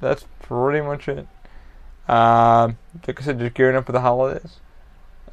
that's 0.00 0.24
pretty 0.40 0.80
much 0.80 1.08
it. 1.08 1.26
Um, 2.08 2.78
like 3.06 3.20
I 3.20 3.24
said, 3.24 3.38
just 3.38 3.54
gearing 3.54 3.76
up 3.76 3.86
for 3.86 3.92
the 3.92 4.00
holidays. 4.00 4.58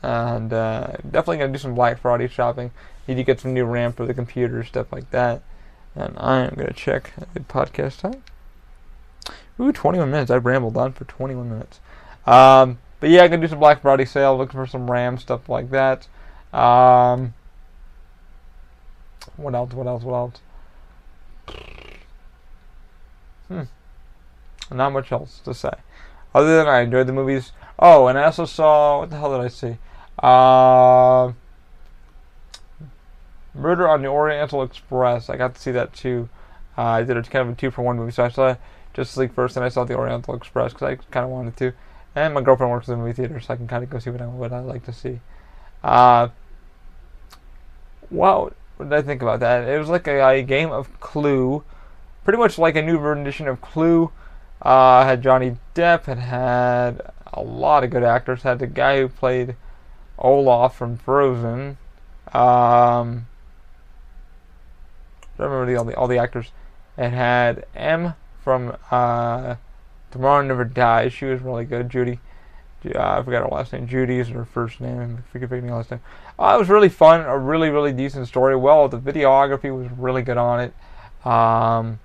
And 0.01 0.53
uh, 0.53 0.93
definitely 1.03 1.37
gonna 1.37 1.53
do 1.53 1.59
some 1.59 1.75
Black 1.75 1.99
Friday 1.99 2.27
shopping. 2.27 2.71
Need 3.07 3.15
to 3.15 3.23
get 3.23 3.39
some 3.39 3.53
new 3.53 3.65
RAM 3.65 3.93
for 3.93 4.05
the 4.05 4.13
computer, 4.13 4.63
stuff 4.63 4.91
like 4.91 5.09
that. 5.11 5.41
And 5.95 6.13
I 6.17 6.45
am 6.45 6.55
gonna 6.55 6.73
check 6.73 7.13
the 7.33 7.39
podcast 7.41 7.99
time. 7.99 8.23
Ooh, 9.59 9.71
21 9.71 10.09
minutes. 10.09 10.31
I 10.31 10.37
rambled 10.37 10.77
on 10.77 10.93
for 10.93 11.05
21 11.05 11.49
minutes. 11.49 11.79
Um, 12.25 12.79
but 12.99 13.09
yeah, 13.09 13.23
I'm 13.23 13.29
gonna 13.29 13.41
do 13.41 13.47
some 13.47 13.59
Black 13.59 13.81
Friday 13.81 14.05
sale, 14.05 14.37
looking 14.37 14.59
for 14.59 14.67
some 14.67 14.89
RAM 14.89 15.17
stuff 15.17 15.49
like 15.49 15.69
that. 15.71 16.07
Um, 16.53 17.33
what 19.37 19.55
else? 19.55 19.73
What 19.73 19.87
else? 19.87 20.03
What 20.03 20.13
else? 20.15 20.41
Hmm. 23.47 23.63
Not 24.71 24.91
much 24.91 25.11
else 25.11 25.39
to 25.39 25.53
say. 25.53 25.73
Other 26.33 26.57
than 26.57 26.67
I 26.67 26.81
enjoyed 26.81 27.07
the 27.07 27.13
movies. 27.13 27.51
Oh, 27.79 28.07
and 28.07 28.17
I 28.17 28.25
also 28.25 28.45
saw 28.45 28.99
what 28.99 29.09
the 29.09 29.17
hell 29.17 29.31
did 29.37 29.45
I 29.45 29.47
see? 29.47 29.77
Uh, 30.21 31.31
Murder 33.53 33.87
on 33.87 34.01
the 34.01 34.09
Oriental 34.09 34.61
Express. 34.63 35.29
I 35.29 35.37
got 35.37 35.55
to 35.55 35.61
see 35.61 35.71
that 35.71 35.93
too. 35.93 36.29
Uh, 36.77 36.83
I 36.83 37.03
did 37.03 37.17
a 37.17 37.23
kind 37.23 37.47
of 37.47 37.53
a 37.53 37.57
two 37.57 37.71
for 37.71 37.81
one 37.81 37.97
movie, 37.97 38.11
so 38.11 38.23
I 38.23 38.29
saw 38.29 38.55
Justice 38.93 39.17
League 39.17 39.33
first, 39.33 39.55
and 39.55 39.65
I 39.65 39.69
saw 39.69 39.83
the 39.83 39.95
Oriental 39.95 40.35
Express 40.35 40.73
because 40.73 40.87
I 40.87 40.95
kind 41.11 41.23
of 41.23 41.29
wanted 41.29 41.57
to. 41.57 41.73
And 42.15 42.33
my 42.33 42.41
girlfriend 42.41 42.71
works 42.71 42.87
in 42.87 42.93
the 42.93 42.97
movie 42.97 43.13
theater, 43.13 43.39
so 43.39 43.53
I 43.53 43.57
can 43.57 43.67
kind 43.67 43.83
of 43.83 43.89
go 43.89 43.99
see 43.99 44.09
what 44.09 44.51
I 44.51 44.59
like 44.59 44.85
to 44.85 44.93
see. 44.93 45.19
Uh, 45.83 46.29
wow, 48.09 48.51
what 48.77 48.89
did 48.89 48.93
I 48.93 49.01
think 49.01 49.21
about 49.21 49.39
that? 49.41 49.67
It 49.67 49.77
was 49.77 49.89
like 49.89 50.07
a, 50.07 50.25
a 50.27 50.41
game 50.41 50.71
of 50.71 50.99
Clue, 50.99 51.63
pretty 52.23 52.39
much 52.39 52.57
like 52.57 52.75
a 52.75 52.81
new 52.81 52.97
rendition 52.97 53.47
of 53.47 53.61
Clue. 53.61 54.11
Uh, 54.61 55.05
had 55.05 55.21
Johnny 55.21 55.57
Depp, 55.75 56.07
it 56.07 56.17
had 56.17 57.11
a 57.31 57.41
lot 57.41 57.83
of 57.83 57.91
good 57.91 58.03
actors. 58.03 58.43
Had 58.43 58.59
the 58.59 58.67
guy 58.67 58.99
who 58.99 59.07
played 59.07 59.55
Olaf 60.17 60.75
from 60.75 60.97
Frozen. 60.97 61.77
Um, 62.33 63.27
I 65.37 65.43
remember 65.43 65.65
the, 65.65 65.75
all 65.77 65.85
the 65.85 65.95
all 65.95 66.07
the 66.07 66.17
actors. 66.17 66.51
It 66.97 67.11
had 67.11 67.65
M 67.75 68.15
from 68.43 68.75
uh, 68.91 69.55
Tomorrow 70.11 70.43
Never 70.43 70.65
Dies. 70.65 71.13
She 71.13 71.25
was 71.25 71.41
really 71.41 71.65
good. 71.65 71.89
Judy. 71.89 72.19
Uh, 72.85 73.19
I 73.19 73.23
forgot 73.23 73.43
her 73.43 73.49
last 73.49 73.73
name. 73.73 73.87
Judy 73.87 74.19
is 74.19 74.29
her 74.29 74.45
first 74.45 74.79
name. 74.79 75.17
I 75.17 75.31
forget 75.31 75.49
her 75.49 75.61
last 75.61 75.91
name. 75.91 75.99
Uh, 76.37 76.53
it 76.55 76.59
was 76.59 76.69
really 76.69 76.89
fun. 76.89 77.21
A 77.21 77.37
really, 77.37 77.69
really 77.69 77.91
decent 77.91 78.27
story. 78.27 78.55
Well, 78.55 78.87
the 78.87 78.99
videography 78.99 79.75
was 79.75 79.91
really 79.91 80.21
good 80.21 80.37
on 80.37 80.61
it. 80.61 80.73
Um, 81.27 81.99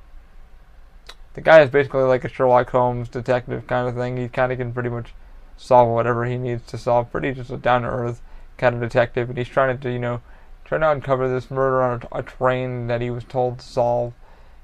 the 1.35 1.41
guy 1.41 1.63
is 1.63 1.71
basically 1.71 2.03
like 2.03 2.25
a 2.25 2.29
Sherlock 2.29 2.71
Holmes 2.71 3.09
detective 3.09 3.67
kind 3.67 3.89
of 3.89 3.95
thing. 3.95 4.17
He 4.17 4.29
kind 4.29 4.51
of 4.51 4.59
can 4.59 4.73
pretty 4.73 4.89
much 4.89 5.15
solve 5.57 5.89
whatever 5.89 6.25
he 6.25 6.37
needs 6.37 6.67
to 6.67 6.79
solve. 6.79 7.11
Pretty 7.13 7.33
just 7.33 7.51
a 7.51 7.57
down 7.57 7.83
to 7.83 7.89
earth 7.89 8.21
kind 8.57 8.75
of 8.75 8.81
detective, 8.81 9.29
and 9.29 9.39
he's 9.39 9.49
trying 9.49 9.79
to, 9.79 9.91
you 9.91 9.99
know, 9.99 10.21
trying 10.65 10.81
to 10.81 10.91
uncover 10.91 11.29
this 11.29 11.51
murder 11.51 11.83
on 11.83 12.03
a, 12.11 12.19
a 12.19 12.23
train 12.23 12.87
that 12.89 13.01
he 13.01 13.11
was 13.11 13.25
told 13.25 13.59
to 13.59 13.65
solve. 13.65 14.13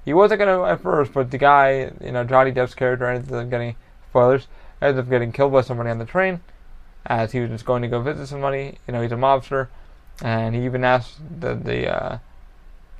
He 0.04 0.14
wasn't 0.14 0.38
gonna 0.40 0.62
at 0.64 0.80
first, 0.80 1.12
but 1.12 1.30
the 1.30 1.38
guy, 1.38 1.92
you 2.02 2.12
know, 2.12 2.24
Johnny 2.24 2.52
Depp's 2.52 2.74
character 2.74 3.06
ended 3.06 3.32
up 3.32 3.50
getting 3.50 3.76
spoilers, 4.10 4.48
ended 4.80 5.04
up 5.04 5.10
getting 5.10 5.32
killed 5.32 5.52
by 5.52 5.60
somebody 5.60 5.90
on 5.90 5.98
the 5.98 6.04
train 6.04 6.40
as 7.06 7.32
he 7.32 7.40
was 7.40 7.50
just 7.50 7.64
going 7.64 7.82
to 7.82 7.88
go 7.88 8.00
visit 8.00 8.26
somebody. 8.26 8.78
You 8.86 8.92
know, 8.92 9.02
he's 9.02 9.12
a 9.12 9.16
mobster, 9.16 9.68
and 10.22 10.54
he 10.54 10.64
even 10.64 10.84
asked 10.84 11.18
the 11.40 11.54
the 11.54 11.94
uh, 11.94 12.18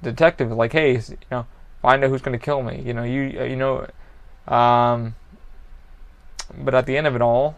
detective, 0.02 0.50
like, 0.52 0.72
"Hey, 0.72 0.92
you 0.92 1.16
know, 1.30 1.46
find 1.82 2.02
out 2.04 2.10
who's 2.10 2.22
to 2.22 2.38
kill 2.38 2.62
me." 2.62 2.82
You 2.84 2.94
know, 2.94 3.02
you 3.02 3.40
uh, 3.40 3.44
you 3.44 3.56
know, 3.56 3.86
um, 4.46 5.14
but 6.56 6.74
at 6.74 6.86
the 6.86 6.96
end 6.96 7.06
of 7.06 7.14
it 7.14 7.22
all, 7.22 7.56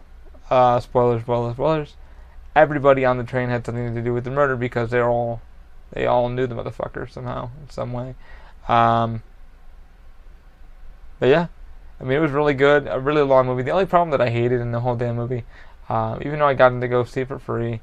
uh, 0.49 0.79
spoilers, 0.79 1.21
spoilers, 1.21 1.55
spoilers. 1.55 1.95
Everybody 2.55 3.03
on 3.03 3.17
the 3.17 3.23
train 3.23 3.49
had 3.49 3.65
something 3.65 3.95
to 3.95 4.01
do 4.01 4.13
with 4.13 4.25
the 4.25 4.29
murder 4.29 4.55
because 4.55 4.91
they're 4.91 5.09
all 5.09 5.41
they 5.91 6.05
all 6.05 6.29
knew 6.29 6.45
the 6.47 6.55
motherfucker 6.55 7.09
somehow 7.09 7.49
in 7.61 7.69
some 7.69 7.93
way. 7.93 8.15
Um, 8.67 9.23
but 11.19 11.29
yeah, 11.29 11.47
I 11.99 12.03
mean, 12.03 12.17
it 12.17 12.21
was 12.21 12.31
really 12.31 12.53
good. 12.53 12.87
A 12.87 12.99
really 12.99 13.21
long 13.21 13.45
movie. 13.45 13.63
The 13.63 13.71
only 13.71 13.85
problem 13.85 14.11
that 14.11 14.21
I 14.21 14.29
hated 14.29 14.59
in 14.59 14.71
the 14.71 14.81
whole 14.81 14.95
damn 14.95 15.15
movie, 15.15 15.45
uh, 15.89 16.17
even 16.21 16.39
though 16.39 16.47
I 16.47 16.53
got 16.53 16.69
to 16.69 16.87
go 16.87 17.03
see 17.03 17.21
it 17.21 17.27
for 17.27 17.39
free, 17.39 17.81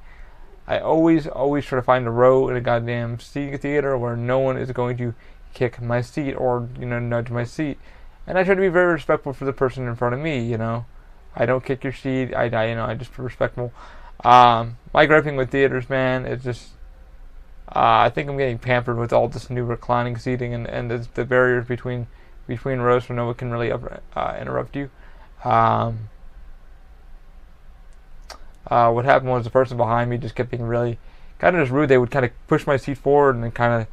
I 0.66 0.78
always, 0.78 1.26
always 1.26 1.64
try 1.64 1.78
to 1.78 1.82
find 1.82 2.06
a 2.06 2.10
row 2.10 2.48
in 2.48 2.56
a 2.56 2.60
goddamn 2.60 3.16
theater 3.16 3.96
where 3.96 4.16
no 4.16 4.38
one 4.38 4.56
is 4.56 4.70
going 4.72 4.96
to 4.98 5.14
kick 5.54 5.80
my 5.80 6.00
seat 6.00 6.34
or 6.34 6.68
you 6.78 6.86
know 6.86 6.98
nudge 6.98 7.30
my 7.30 7.44
seat, 7.44 7.78
and 8.26 8.38
I 8.38 8.44
try 8.44 8.54
to 8.54 8.60
be 8.60 8.68
very 8.68 8.92
respectful 8.92 9.32
for 9.32 9.44
the 9.44 9.52
person 9.52 9.88
in 9.88 9.96
front 9.96 10.14
of 10.14 10.20
me. 10.20 10.44
You 10.44 10.58
know, 10.58 10.84
I 11.34 11.46
don't 11.46 11.64
kick 11.64 11.82
your 11.82 11.92
seat. 11.92 12.34
I, 12.34 12.48
I 12.48 12.66
you 12.66 12.74
know, 12.74 12.84
I 12.84 12.94
just 12.94 13.18
respectful. 13.18 13.72
Um, 14.22 14.76
my 14.92 15.06
griping 15.06 15.36
with 15.36 15.50
theaters, 15.50 15.88
man, 15.88 16.26
it's 16.26 16.44
just. 16.44 16.68
Uh, 17.68 18.02
I 18.02 18.10
think 18.10 18.28
I'm 18.28 18.36
getting 18.36 18.58
pampered 18.58 18.98
with 18.98 19.12
all 19.12 19.28
this 19.28 19.48
new 19.48 19.62
reclining 19.62 20.18
seating 20.18 20.52
and, 20.52 20.66
and 20.66 20.90
the, 20.90 21.06
the 21.14 21.24
barriers 21.24 21.66
between 21.66 22.08
between 22.50 22.80
rows 22.80 23.06
so 23.06 23.14
no 23.14 23.26
one 23.26 23.34
can 23.34 23.50
really 23.50 23.72
uh, 23.72 24.36
interrupt 24.38 24.76
you. 24.76 24.90
Um, 25.44 26.10
uh, 28.66 28.92
what 28.92 29.04
happened 29.04 29.30
was 29.30 29.44
the 29.44 29.50
person 29.50 29.76
behind 29.76 30.10
me 30.10 30.18
just 30.18 30.34
kept 30.34 30.50
being 30.50 30.62
really 30.62 30.98
kind 31.38 31.56
of 31.56 31.62
just 31.62 31.72
rude. 31.72 31.88
They 31.88 31.98
would 31.98 32.10
kind 32.10 32.24
of 32.24 32.32
push 32.46 32.66
my 32.66 32.76
seat 32.76 32.98
forward 32.98 33.34
and 33.34 33.42
then 33.42 33.50
kind 33.50 33.82
of 33.82 33.88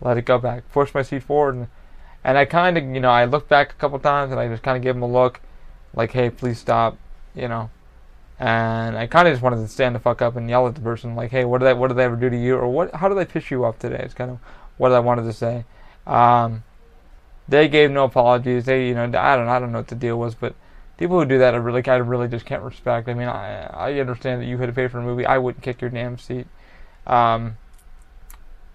let 0.00 0.16
it 0.16 0.24
go 0.24 0.38
back, 0.38 0.70
push 0.72 0.92
my 0.94 1.02
seat 1.02 1.22
forward, 1.22 1.54
and 1.54 1.68
and 2.24 2.36
I 2.36 2.44
kind 2.44 2.76
of 2.76 2.84
you 2.84 3.00
know 3.00 3.10
I 3.10 3.24
looked 3.24 3.48
back 3.48 3.72
a 3.72 3.74
couple 3.76 3.98
times 3.98 4.32
and 4.32 4.40
I 4.40 4.48
just 4.48 4.62
kind 4.62 4.76
of 4.76 4.82
gave 4.82 4.94
them 4.94 5.02
a 5.02 5.08
look, 5.08 5.40
like 5.94 6.12
hey 6.12 6.30
please 6.30 6.58
stop, 6.58 6.98
you 7.34 7.48
know, 7.48 7.70
and 8.38 8.96
I 8.98 9.06
kind 9.06 9.28
of 9.28 9.32
just 9.32 9.42
wanted 9.42 9.56
to 9.56 9.68
stand 9.68 9.94
the 9.94 10.00
fuck 10.00 10.20
up 10.20 10.36
and 10.36 10.50
yell 10.50 10.66
at 10.66 10.74
the 10.74 10.80
person 10.80 11.14
like 11.14 11.30
hey 11.30 11.44
what 11.44 11.58
did 11.58 11.68
I 11.68 11.72
what 11.74 11.88
did 11.88 11.96
they 11.96 12.04
ever 12.04 12.16
do 12.16 12.28
to 12.28 12.36
you 12.36 12.56
or 12.56 12.68
what 12.68 12.94
how 12.94 13.08
did 13.08 13.18
I 13.18 13.24
piss 13.24 13.50
you 13.50 13.64
off 13.64 13.78
today? 13.78 14.00
It's 14.02 14.14
kind 14.14 14.30
of 14.30 14.38
what 14.76 14.92
I 14.92 14.98
wanted 14.98 15.22
to 15.24 15.32
say. 15.32 15.64
Um, 16.06 16.64
they 17.50 17.68
gave 17.68 17.90
no 17.90 18.04
apologies. 18.04 18.64
They, 18.64 18.88
you 18.88 18.94
know, 18.94 19.04
I 19.04 19.36
don't, 19.36 19.48
I 19.48 19.58
don't 19.58 19.72
know 19.72 19.78
what 19.78 19.88
the 19.88 19.94
deal 19.94 20.18
was, 20.18 20.34
but 20.34 20.54
people 20.96 21.18
who 21.18 21.26
do 21.26 21.38
that, 21.38 21.54
I 21.54 21.56
really 21.58 21.82
of 21.86 22.08
really 22.08 22.28
just 22.28 22.46
can't 22.46 22.62
respect. 22.62 23.08
I 23.08 23.14
mean, 23.14 23.28
I, 23.28 23.66
I 23.66 24.00
understand 24.00 24.40
that 24.40 24.46
you 24.46 24.56
had 24.58 24.66
to 24.66 24.72
pay 24.72 24.86
for 24.86 24.98
a 24.98 25.02
movie. 25.02 25.26
I 25.26 25.38
wouldn't 25.38 25.64
kick 25.64 25.80
your 25.80 25.90
damn 25.90 26.16
seat. 26.18 26.46
Um, 27.06 27.56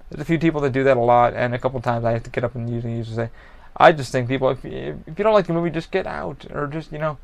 there's 0.09 0.21
a 0.21 0.25
few 0.25 0.37
people 0.37 0.61
that 0.61 0.73
do 0.73 0.83
that 0.83 0.97
a 0.97 1.01
lot, 1.01 1.33
and 1.33 1.55
a 1.55 1.59
couple 1.59 1.79
times 1.81 2.05
I 2.05 2.11
have 2.11 2.23
to 2.23 2.29
get 2.29 2.43
up 2.43 2.55
and 2.55 2.69
use 2.69 2.83
and 2.83 2.97
use 2.97 3.07
to 3.09 3.15
say, 3.15 3.29
I 3.77 3.91
just 3.91 4.11
think 4.11 4.27
people, 4.27 4.49
if 4.49 4.63
you, 4.63 5.03
if 5.07 5.17
you 5.17 5.23
don't 5.23 5.33
like 5.33 5.47
the 5.47 5.53
movie, 5.53 5.69
just 5.69 5.91
get 5.91 6.05
out, 6.05 6.45
or 6.51 6.67
just, 6.67 6.91
you 6.91 6.99
know, 6.99 7.17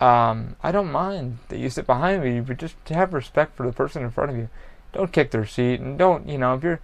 um, 0.00 0.56
I 0.62 0.72
don't 0.72 0.90
mind 0.90 1.38
that 1.48 1.58
you 1.58 1.70
sit 1.70 1.86
behind 1.86 2.22
me, 2.22 2.40
but 2.40 2.58
just 2.58 2.76
have 2.88 3.14
respect 3.14 3.56
for 3.56 3.66
the 3.66 3.72
person 3.72 4.02
in 4.02 4.10
front 4.10 4.30
of 4.30 4.36
you. 4.36 4.48
Don't 4.92 5.12
kick 5.12 5.30
their 5.30 5.46
seat, 5.46 5.80
and 5.80 5.98
don't, 5.98 6.28
you 6.28 6.38
know, 6.38 6.54
if 6.54 6.62
you're 6.62 6.80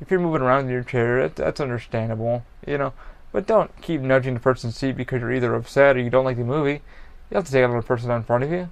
if 0.00 0.10
you're 0.10 0.20
moving 0.20 0.42
around 0.42 0.64
in 0.64 0.70
your 0.70 0.82
chair, 0.82 1.28
that's 1.28 1.60
understandable, 1.60 2.44
you 2.66 2.78
know. 2.78 2.92
But 3.32 3.46
don't 3.46 3.70
keep 3.82 4.00
nudging 4.00 4.34
the 4.34 4.40
person's 4.40 4.76
seat 4.76 4.96
because 4.96 5.20
you're 5.20 5.32
either 5.32 5.54
upset 5.54 5.96
or 5.96 6.00
you 6.00 6.10
don't 6.10 6.24
like 6.24 6.36
the 6.36 6.44
movie. 6.44 6.80
You 7.30 7.34
have 7.34 7.44
to 7.44 7.52
take 7.52 7.64
another 7.64 7.82
person 7.82 8.10
in 8.10 8.22
front 8.22 8.44
of 8.44 8.50
you. 8.50 8.68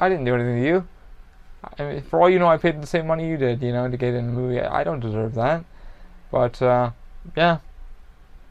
I 0.00 0.08
didn't 0.08 0.24
do 0.24 0.34
anything 0.34 0.62
to 0.62 0.66
you. 0.66 0.88
I 1.78 1.84
mean, 1.84 2.02
for 2.02 2.20
all 2.20 2.30
you 2.30 2.38
know, 2.38 2.48
I 2.48 2.56
paid 2.56 2.80
the 2.80 2.86
same 2.86 3.06
money 3.06 3.28
you 3.28 3.36
did, 3.36 3.62
you 3.62 3.72
know, 3.72 3.88
to 3.88 3.96
get 3.96 4.14
in 4.14 4.26
the 4.26 4.32
movie. 4.32 4.60
I 4.60 4.82
don't 4.82 4.98
deserve 4.98 5.34
that. 5.34 5.64
But, 6.32 6.60
uh, 6.62 6.90
yeah. 7.36 7.58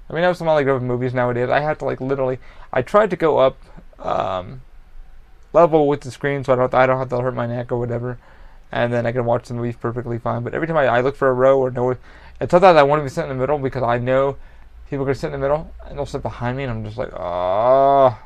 I 0.09 0.13
mean, 0.13 0.23
I 0.23 0.27
have 0.27 0.37
some 0.37 0.47
like 0.47 0.67
of 0.67 0.81
movies 0.81 1.13
nowadays. 1.13 1.49
I 1.49 1.59
had 1.59 1.79
to 1.79 1.85
like 1.85 1.99
literally. 1.99 2.39
I 2.71 2.81
tried 2.81 3.09
to 3.09 3.15
go 3.15 3.39
up 3.39 3.57
um, 3.99 4.61
level 5.53 5.87
with 5.87 6.01
the 6.01 6.11
screen 6.11 6.43
so 6.43 6.53
I 6.53 6.55
don't 6.55 6.73
I 6.73 6.85
don't 6.85 6.97
have 6.97 7.09
to 7.09 7.19
hurt 7.19 7.35
my 7.35 7.45
neck 7.45 7.71
or 7.71 7.77
whatever 7.77 8.17
and 8.71 8.93
then 8.93 9.05
I 9.05 9.11
can 9.11 9.25
watch 9.25 9.47
the 9.47 9.53
movies 9.53 9.75
perfectly 9.75 10.19
fine. 10.19 10.43
But 10.43 10.53
every 10.53 10.67
time 10.67 10.77
I, 10.77 10.85
I 10.85 11.01
look 11.01 11.15
for 11.15 11.29
a 11.29 11.33
row 11.33 11.59
or 11.59 11.71
know 11.71 11.95
And 12.39 12.49
sometimes 12.51 12.77
I 12.77 12.83
want 12.83 12.99
to 12.99 13.03
be 13.03 13.09
sitting 13.09 13.31
in 13.31 13.37
the 13.37 13.41
middle 13.41 13.57
because 13.57 13.83
I 13.83 13.97
know 13.97 14.37
people 14.89 15.03
are 15.03 15.05
going 15.05 15.15
to 15.15 15.19
sit 15.19 15.27
in 15.27 15.33
the 15.33 15.39
middle 15.39 15.73
and 15.85 15.97
they'll 15.97 16.05
sit 16.05 16.21
behind 16.21 16.57
me, 16.57 16.63
and 16.63 16.71
I'm 16.71 16.85
just 16.85 16.97
like, 16.97 17.11
oh. 17.13 18.17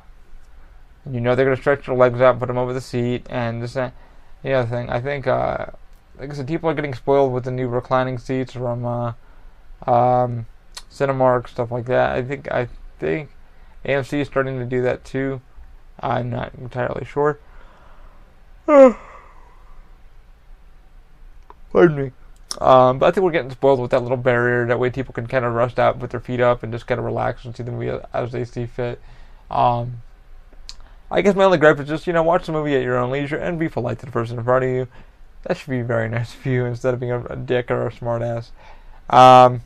You 1.10 1.20
know 1.20 1.36
they're 1.36 1.46
going 1.46 1.56
to 1.56 1.62
stretch 1.62 1.86
their 1.86 1.96
legs 1.96 2.22
out, 2.22 2.40
put 2.40 2.48
them 2.48 2.58
over 2.58 2.74
the 2.74 2.82
seat, 2.82 3.28
and 3.30 3.62
this 3.62 3.76
and 3.76 3.92
the 4.42 4.54
other 4.54 4.70
thing. 4.70 4.90
I 4.90 5.02
think, 5.02 5.28
uh, 5.28 5.66
like 6.18 6.32
I 6.32 6.34
said, 6.34 6.48
people 6.48 6.70
are 6.70 6.74
getting 6.74 6.94
spoiled 6.94 7.34
with 7.34 7.44
the 7.44 7.52
new 7.52 7.68
reclining 7.68 8.18
seats 8.18 8.54
from 8.54 8.86
uh, 8.86 9.08
um, 9.86 10.46
Cinemark, 10.90 11.50
stuff 11.50 11.72
like 11.72 11.86
that. 11.88 12.12
I 12.12 12.22
think 12.22 12.50
I 12.50 12.70
think 13.00 13.32
AMC 13.84 14.22
is 14.22 14.28
starting 14.28 14.60
to 14.60 14.66
do 14.66 14.82
that 14.84 15.04
too. 15.04 15.42
I'm 16.00 16.30
not 16.30 16.54
entirely 16.56 17.04
sure. 17.04 17.38
Pardon 21.74 21.98
me. 21.98 22.12
Um, 22.62 23.00
but 23.00 23.08
I 23.08 23.12
think 23.12 23.24
we're 23.24 23.32
getting 23.32 23.50
spoiled 23.50 23.80
with 23.80 23.92
that 23.92 24.04
little 24.04 24.16
barrier. 24.16 24.68
That 24.68 24.80
way, 24.80 24.92
people 24.92 25.14
can 25.14 25.26
kind 25.26 25.44
of 25.44 25.54
rest 25.54 25.80
out, 25.80 26.00
put 26.00 26.12
their 26.12 26.20
feet 26.20 26.40
up, 26.40 26.62
and 26.62 26.72
just 26.72 26.86
kind 26.86 27.00
of 27.00 27.06
relax 27.06 27.44
and 27.44 27.56
see 27.56 27.64
the 27.64 27.72
movie 27.72 28.00
as 28.14 28.32
they 28.32 28.46
see 28.46 28.68
fit. 28.68 29.02
Um, 29.50 30.04
I 31.10 31.22
guess 31.22 31.36
my 31.36 31.44
only 31.44 31.58
gripe 31.58 31.80
is 31.80 31.88
just 31.88 32.08
you 32.08 32.14
know 32.14 32.24
watch 32.24 32.46
the 32.46 32.52
movie 32.52 32.76
at 32.76 32.84
your 32.84 32.98
own 32.98 33.12
leisure 33.12 33.38
and 33.38 33.60
be 33.60 33.70
polite 33.70 34.00
to 34.00 34.06
the 34.06 34.12
person 34.12 34.38
in 34.38 34.44
front 34.44 34.66
of 34.66 34.70
you. 34.70 34.88
That 35.44 35.58
should 35.58 35.72
be 35.72 35.82
very 35.82 36.08
nice 36.10 36.36
of 36.36 36.46
you 36.46 36.66
instead 36.66 36.94
of 36.94 37.00
being 37.00 37.12
a, 37.12 37.26
a 37.26 37.36
dick 37.36 37.72
or 37.72 37.88
a 37.88 37.92
smartass. 37.92 38.52
Um, 39.10 39.64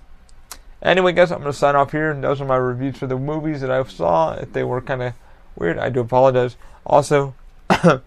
anyway, 0.81 1.11
guys, 1.11 1.31
I'm 1.31 1.39
gonna 1.39 1.51
sign 1.51 1.75
off 1.75 1.91
here. 1.91 2.13
Those 2.13 2.39
are 2.39 2.45
my 2.45 2.55
reviews 2.55 2.97
for 2.97 3.07
the 3.07 3.17
movies 3.17 3.59
that 3.61 3.69
I 3.69 3.83
saw. 3.83 4.33
If 4.33 4.53
they 4.53 4.63
were 4.63 4.79
kind 4.79 5.03
of 5.03 5.13
weird, 5.57 5.77
I 5.77 5.89
do 5.89 5.99
apologize. 5.99 6.55
Also. 6.85 7.35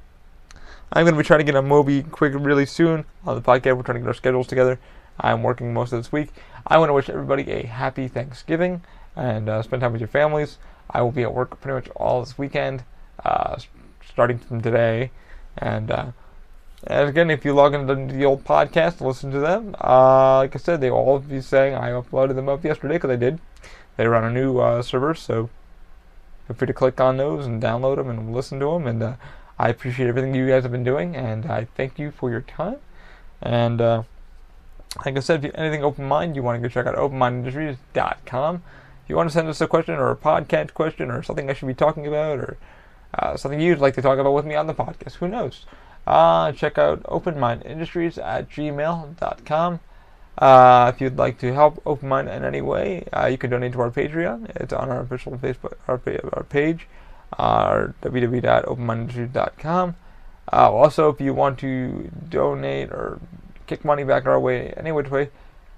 I'm 0.92 1.04
going 1.04 1.14
to 1.14 1.18
be 1.18 1.24
trying 1.24 1.38
to 1.38 1.44
get 1.44 1.54
a 1.54 1.62
Moby 1.62 2.02
quick 2.02 2.32
really 2.34 2.66
soon 2.66 3.04
on 3.24 3.36
the 3.36 3.42
podcast. 3.42 3.76
We're 3.76 3.84
trying 3.84 3.98
to 3.98 4.00
get 4.00 4.08
our 4.08 4.14
schedules 4.14 4.48
together. 4.48 4.80
I'm 5.20 5.44
working 5.44 5.72
most 5.72 5.92
of 5.92 6.00
this 6.00 6.10
week. 6.10 6.30
I 6.66 6.78
want 6.78 6.88
to 6.88 6.94
wish 6.94 7.08
everybody 7.08 7.48
a 7.48 7.64
happy 7.64 8.08
Thanksgiving 8.08 8.82
and 9.14 9.48
uh, 9.48 9.62
spend 9.62 9.82
time 9.82 9.92
with 9.92 10.00
your 10.00 10.08
families. 10.08 10.58
I 10.90 11.02
will 11.02 11.12
be 11.12 11.22
at 11.22 11.32
work 11.32 11.60
pretty 11.60 11.76
much 11.76 11.88
all 11.94 12.18
this 12.18 12.36
weekend, 12.36 12.82
uh, 13.24 13.56
starting 14.04 14.38
from 14.38 14.62
today. 14.62 15.12
And, 15.56 15.92
uh, 15.92 16.06
again, 16.88 17.30
if 17.30 17.44
you 17.44 17.52
log 17.52 17.72
into 17.72 17.94
the 18.12 18.24
old 18.24 18.42
podcast, 18.42 19.00
listen 19.00 19.30
to 19.30 19.38
them. 19.38 19.76
Uh, 19.80 20.38
like 20.38 20.56
I 20.56 20.58
said, 20.58 20.80
they 20.80 20.90
all 20.90 21.20
be 21.20 21.40
saying 21.40 21.72
I 21.72 21.90
uploaded 21.90 22.34
them 22.34 22.48
up 22.48 22.64
yesterday 22.64 22.94
because 22.94 23.10
I 23.10 23.16
did. 23.16 23.38
They 23.96 24.06
on 24.06 24.24
a 24.24 24.30
new 24.30 24.58
uh, 24.58 24.82
server, 24.82 25.14
so 25.14 25.50
feel 26.48 26.56
free 26.56 26.66
to 26.66 26.72
click 26.72 27.00
on 27.00 27.16
those 27.16 27.46
and 27.46 27.62
download 27.62 27.96
them 27.96 28.10
and 28.10 28.34
listen 28.34 28.58
to 28.58 28.72
them. 28.72 28.88
And 28.88 29.02
uh, 29.02 29.14
I 29.60 29.68
appreciate 29.68 30.08
everything 30.08 30.34
you 30.34 30.48
guys 30.48 30.62
have 30.62 30.72
been 30.72 30.84
doing, 30.84 31.14
and 31.14 31.44
I 31.44 31.66
thank 31.76 31.98
you 31.98 32.12
for 32.12 32.30
your 32.30 32.40
time. 32.40 32.78
And 33.42 33.78
uh, 33.78 34.02
like 35.04 35.18
I 35.18 35.20
said, 35.20 35.40
if 35.40 35.44
you 35.44 35.52
anything 35.54 35.84
open 35.84 36.06
mind, 36.06 36.34
you 36.34 36.42
want 36.42 36.56
to 36.56 36.66
go 36.66 36.72
check 36.72 36.86
out 36.86 36.96
openmindindustries.com. 36.96 38.62
If 39.04 39.10
you 39.10 39.16
want 39.16 39.28
to 39.28 39.34
send 39.34 39.48
us 39.48 39.60
a 39.60 39.66
question 39.66 39.96
or 39.96 40.10
a 40.10 40.16
podcast 40.16 40.72
question 40.72 41.10
or 41.10 41.22
something 41.22 41.50
I 41.50 41.52
should 41.52 41.68
be 41.68 41.74
talking 41.74 42.06
about 42.06 42.38
or 42.38 42.56
uh, 43.12 43.36
something 43.36 43.60
you'd 43.60 43.80
like 43.80 43.94
to 43.96 44.02
talk 44.02 44.18
about 44.18 44.32
with 44.32 44.46
me 44.46 44.54
on 44.54 44.66
the 44.66 44.72
podcast, 44.72 45.16
who 45.16 45.28
knows? 45.28 45.66
Uh, 46.06 46.52
check 46.52 46.78
out 46.78 47.02
openmindindustries 47.02 48.16
at 48.16 48.48
gmail.com. 48.48 49.80
Uh, 50.38 50.92
if 50.94 51.02
you'd 51.02 51.18
like 51.18 51.38
to 51.40 51.52
help 51.52 51.82
Open 51.84 52.08
Mind 52.08 52.30
in 52.30 52.44
any 52.44 52.62
way, 52.62 53.04
uh, 53.12 53.26
you 53.26 53.36
can 53.36 53.50
donate 53.50 53.74
to 53.74 53.80
our 53.82 53.90
Patreon. 53.90 54.56
It's 54.56 54.72
on 54.72 54.88
our 54.88 55.00
official 55.00 55.32
Facebook 55.32 55.74
our, 55.86 56.00
our 56.32 56.44
page 56.44 56.86
uh, 57.38 57.88
www.openmindindustries.com. 58.02 59.96
Uh, 60.52 60.72
also, 60.72 61.08
if 61.08 61.20
you 61.20 61.32
want 61.32 61.58
to 61.60 62.10
donate 62.28 62.90
or 62.90 63.20
kick 63.66 63.84
money 63.84 64.02
back 64.04 64.26
our 64.26 64.40
way, 64.40 64.72
any 64.76 64.90
which 64.90 65.10
way, 65.10 65.30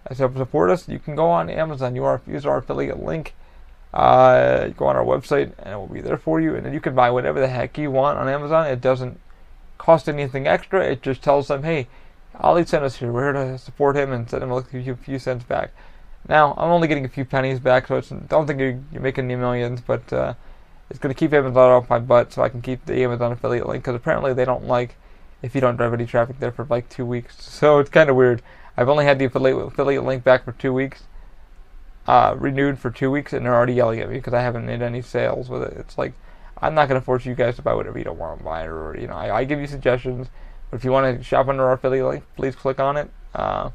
to 0.09 0.15
help 0.15 0.37
support 0.37 0.71
us, 0.71 0.88
you 0.88 0.99
can 0.99 1.15
go 1.15 1.31
on 1.31 1.49
Amazon. 1.51 1.95
You 1.95 2.05
are 2.05 2.21
use 2.27 2.45
our 2.47 2.59
affiliate 2.59 3.03
link. 3.03 3.35
Uh, 3.95 4.69
go 4.69 4.87
on 4.87 4.97
our 4.97 5.05
website, 5.05 5.53
and 5.59 5.75
it 5.75 5.77
will 5.77 5.87
be 5.87 6.01
there 6.01 6.17
for 6.17 6.41
you. 6.41 6.57
And 6.57 6.65
then 6.65 6.73
you 6.73 6.81
can 6.81 6.95
buy 6.95 7.11
whatever 7.11 7.41
the 7.41 7.49
heck 7.49 7.77
you 7.77 7.91
want 7.91 8.19
on 8.19 8.29
Amazon. 8.29 8.67
It 8.67 8.81
doesn't 8.81 9.21
cost 9.77 10.09
anything 10.09 10.47
extra. 10.47 10.83
It 10.85 11.03
just 11.03 11.23
tells 11.23 11.49
them, 11.49 11.62
hey, 11.62 11.88
Ali 12.41 12.65
sent 12.65 12.85
us 12.85 12.97
here. 12.97 13.12
We're 13.12 13.33
here 13.35 13.45
to 13.45 13.59
support 13.59 13.97
him 13.97 14.12
and 14.12 14.29
send 14.29 14.43
him 14.43 14.51
a 14.51 14.62
few, 14.62 15.19
cents 15.19 15.45
back. 15.45 15.73
Now, 16.29 16.55
I'm 16.57 16.71
only 16.71 16.88
getting 16.88 17.05
a 17.05 17.09
few 17.09 17.25
pennies 17.25 17.61
back, 17.61 17.88
so 17.88 17.97
it's, 17.97 18.09
don't 18.09 18.47
think 18.47 18.61
you're, 18.61 18.81
you're 18.93 19.03
making 19.03 19.25
any 19.25 19.37
millions, 19.37 19.81
but 19.81 20.11
uh, 20.12 20.35
it's 20.92 20.98
going 20.98 21.12
to 21.12 21.18
keep 21.18 21.33
Amazon 21.33 21.70
off 21.70 21.88
my 21.88 21.98
butt 21.98 22.35
so 22.35 22.42
I 22.42 22.50
can 22.50 22.61
keep 22.61 22.85
the 22.85 23.02
Amazon 23.02 23.33
affiliate 23.33 23.66
link 23.66 23.83
because 23.83 23.96
apparently 23.96 24.35
they 24.35 24.44
don't 24.44 24.66
like 24.66 24.96
if 25.40 25.55
you 25.55 25.61
don't 25.62 25.76
drive 25.76 25.94
any 25.94 26.05
traffic 26.05 26.38
there 26.38 26.52
for 26.52 26.66
like 26.68 26.90
two 26.90 27.07
weeks. 27.07 27.42
So 27.42 27.78
it's 27.78 27.88
kind 27.88 28.11
of 28.11 28.16
weird. 28.16 28.42
I've 28.76 28.90
only 28.90 29.07
had 29.07 29.18
the 29.18 29.24
affiliate, 29.24 29.57
affiliate 29.57 30.05
link 30.05 30.22
back 30.22 30.44
for 30.44 30.52
two 30.52 30.74
weeks, 30.74 31.05
uh, 32.07 32.35
renewed 32.37 32.78
for 32.78 32.90
two 32.90 33.11
weeks, 33.11 33.33
and 33.33 33.46
they're 33.46 33.55
already 33.55 33.72
yelling 33.72 34.00
at 34.00 34.11
me 34.11 34.16
because 34.16 34.35
I 34.35 34.42
haven't 34.42 34.66
made 34.66 34.83
any 34.83 35.00
sales 35.00 35.48
with 35.48 35.62
it. 35.62 35.72
It's 35.78 35.96
like 35.96 36.12
I'm 36.61 36.74
not 36.74 36.90
going 36.90 37.00
to 37.00 37.05
force 37.05 37.24
you 37.24 37.35
guys 37.35 37.57
to 37.57 37.62
buy 37.62 37.72
whatever 37.72 37.96
you 37.96 38.05
don't 38.05 38.18
want 38.18 38.40
to 38.40 38.44
buy, 38.44 38.64
or 38.64 38.94
you 38.98 39.07
know, 39.07 39.14
I, 39.14 39.38
I 39.38 39.44
give 39.44 39.61
you 39.61 39.66
suggestions. 39.66 40.28
But 40.70 40.76
if 40.76 40.85
you 40.85 40.92
want 40.92 41.16
to 41.16 41.24
shop 41.24 41.48
under 41.48 41.64
our 41.64 41.72
affiliate 41.72 42.07
link, 42.07 42.24
please 42.37 42.55
click 42.55 42.78
on 42.78 42.98
it. 42.98 43.11
Uh, 43.35 43.70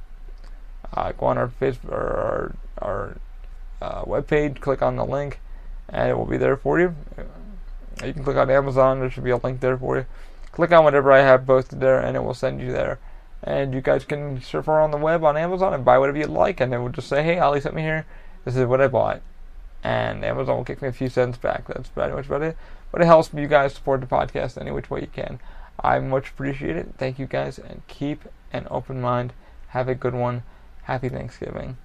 uh, 0.94 1.14
go 1.14 1.26
on 1.26 1.40
our 1.40 1.48
Facebook 1.48 1.92
or 1.92 2.56
our, 2.80 2.88
our 2.88 3.18
uh, 3.82 4.04
webpage, 4.04 4.62
click 4.62 4.84
on 4.84 4.98
the 4.98 5.06
link 5.06 5.40
and 5.90 6.10
it 6.10 6.18
will 6.18 6.26
be 6.26 6.38
there 6.38 6.58
for 6.58 6.80
you. 6.80 6.96
You 8.04 8.14
can 8.14 8.24
click 8.24 8.38
on 8.38 8.50
Amazon, 8.50 9.00
there 9.00 9.10
should 9.10 9.24
be 9.24 9.32
a 9.32 9.38
link 9.38 9.60
there 9.60 9.78
for 9.78 9.98
you. 9.98 10.06
Click 10.52 10.72
on 10.72 10.84
whatever 10.84 11.12
I 11.12 11.22
have 11.22 11.46
posted 11.46 11.80
there, 11.80 12.00
and 12.00 12.16
it 12.16 12.24
will 12.24 12.34
send 12.34 12.62
you 12.62 12.72
there. 12.72 13.00
And 13.44 13.74
you 13.74 13.82
guys 13.82 14.06
can 14.06 14.42
surf 14.42 14.68
around 14.68 14.92
the 14.92 14.98
web 14.98 15.24
on 15.24 15.38
Amazon 15.38 15.74
and 15.74 15.86
buy 15.86 15.98
whatever 15.98 16.18
you'd 16.18 16.30
like, 16.30 16.60
and 16.60 16.74
it 16.74 16.80
will 16.80 16.90
just 16.90 17.08
say, 17.08 17.24
hey, 17.24 17.40
Ali 17.40 17.62
sent 17.62 17.76
me 17.76 17.82
here, 17.82 18.06
this 18.46 18.56
is 18.56 18.66
what 18.66 18.82
I 18.82 18.88
bought. 18.88 19.22
And 19.84 20.26
Amazon 20.26 20.58
will 20.58 20.64
kick 20.64 20.82
me 20.82 20.88
a 20.88 20.94
few 20.94 21.10
cents 21.10 21.38
back. 21.38 21.68
That's 21.68 21.90
pretty 21.90 22.14
much 22.14 22.26
about 22.26 22.42
it. 22.42 22.58
But 22.92 23.02
it 23.02 23.06
helps 23.06 23.32
you 23.34 23.48
guys 23.48 23.76
support 23.76 24.02
the 24.02 24.08
podcast 24.08 24.60
any 24.60 24.72
which 24.72 24.90
way 24.90 25.02
you 25.02 25.08
can. 25.08 25.40
I 25.80 26.00
much 26.00 26.30
appreciate 26.30 26.76
it. 26.76 26.96
Thank 26.98 27.20
you 27.20 27.28
guys, 27.28 27.60
and 27.60 27.82
keep 27.88 28.24
an 28.52 28.68
open 28.72 29.00
mind. 29.00 29.34
Have 29.70 29.88
a 29.88 29.96
good 29.96 30.16
one. 30.16 30.44
Happy 30.84 31.10
Thanksgiving. 31.10 31.78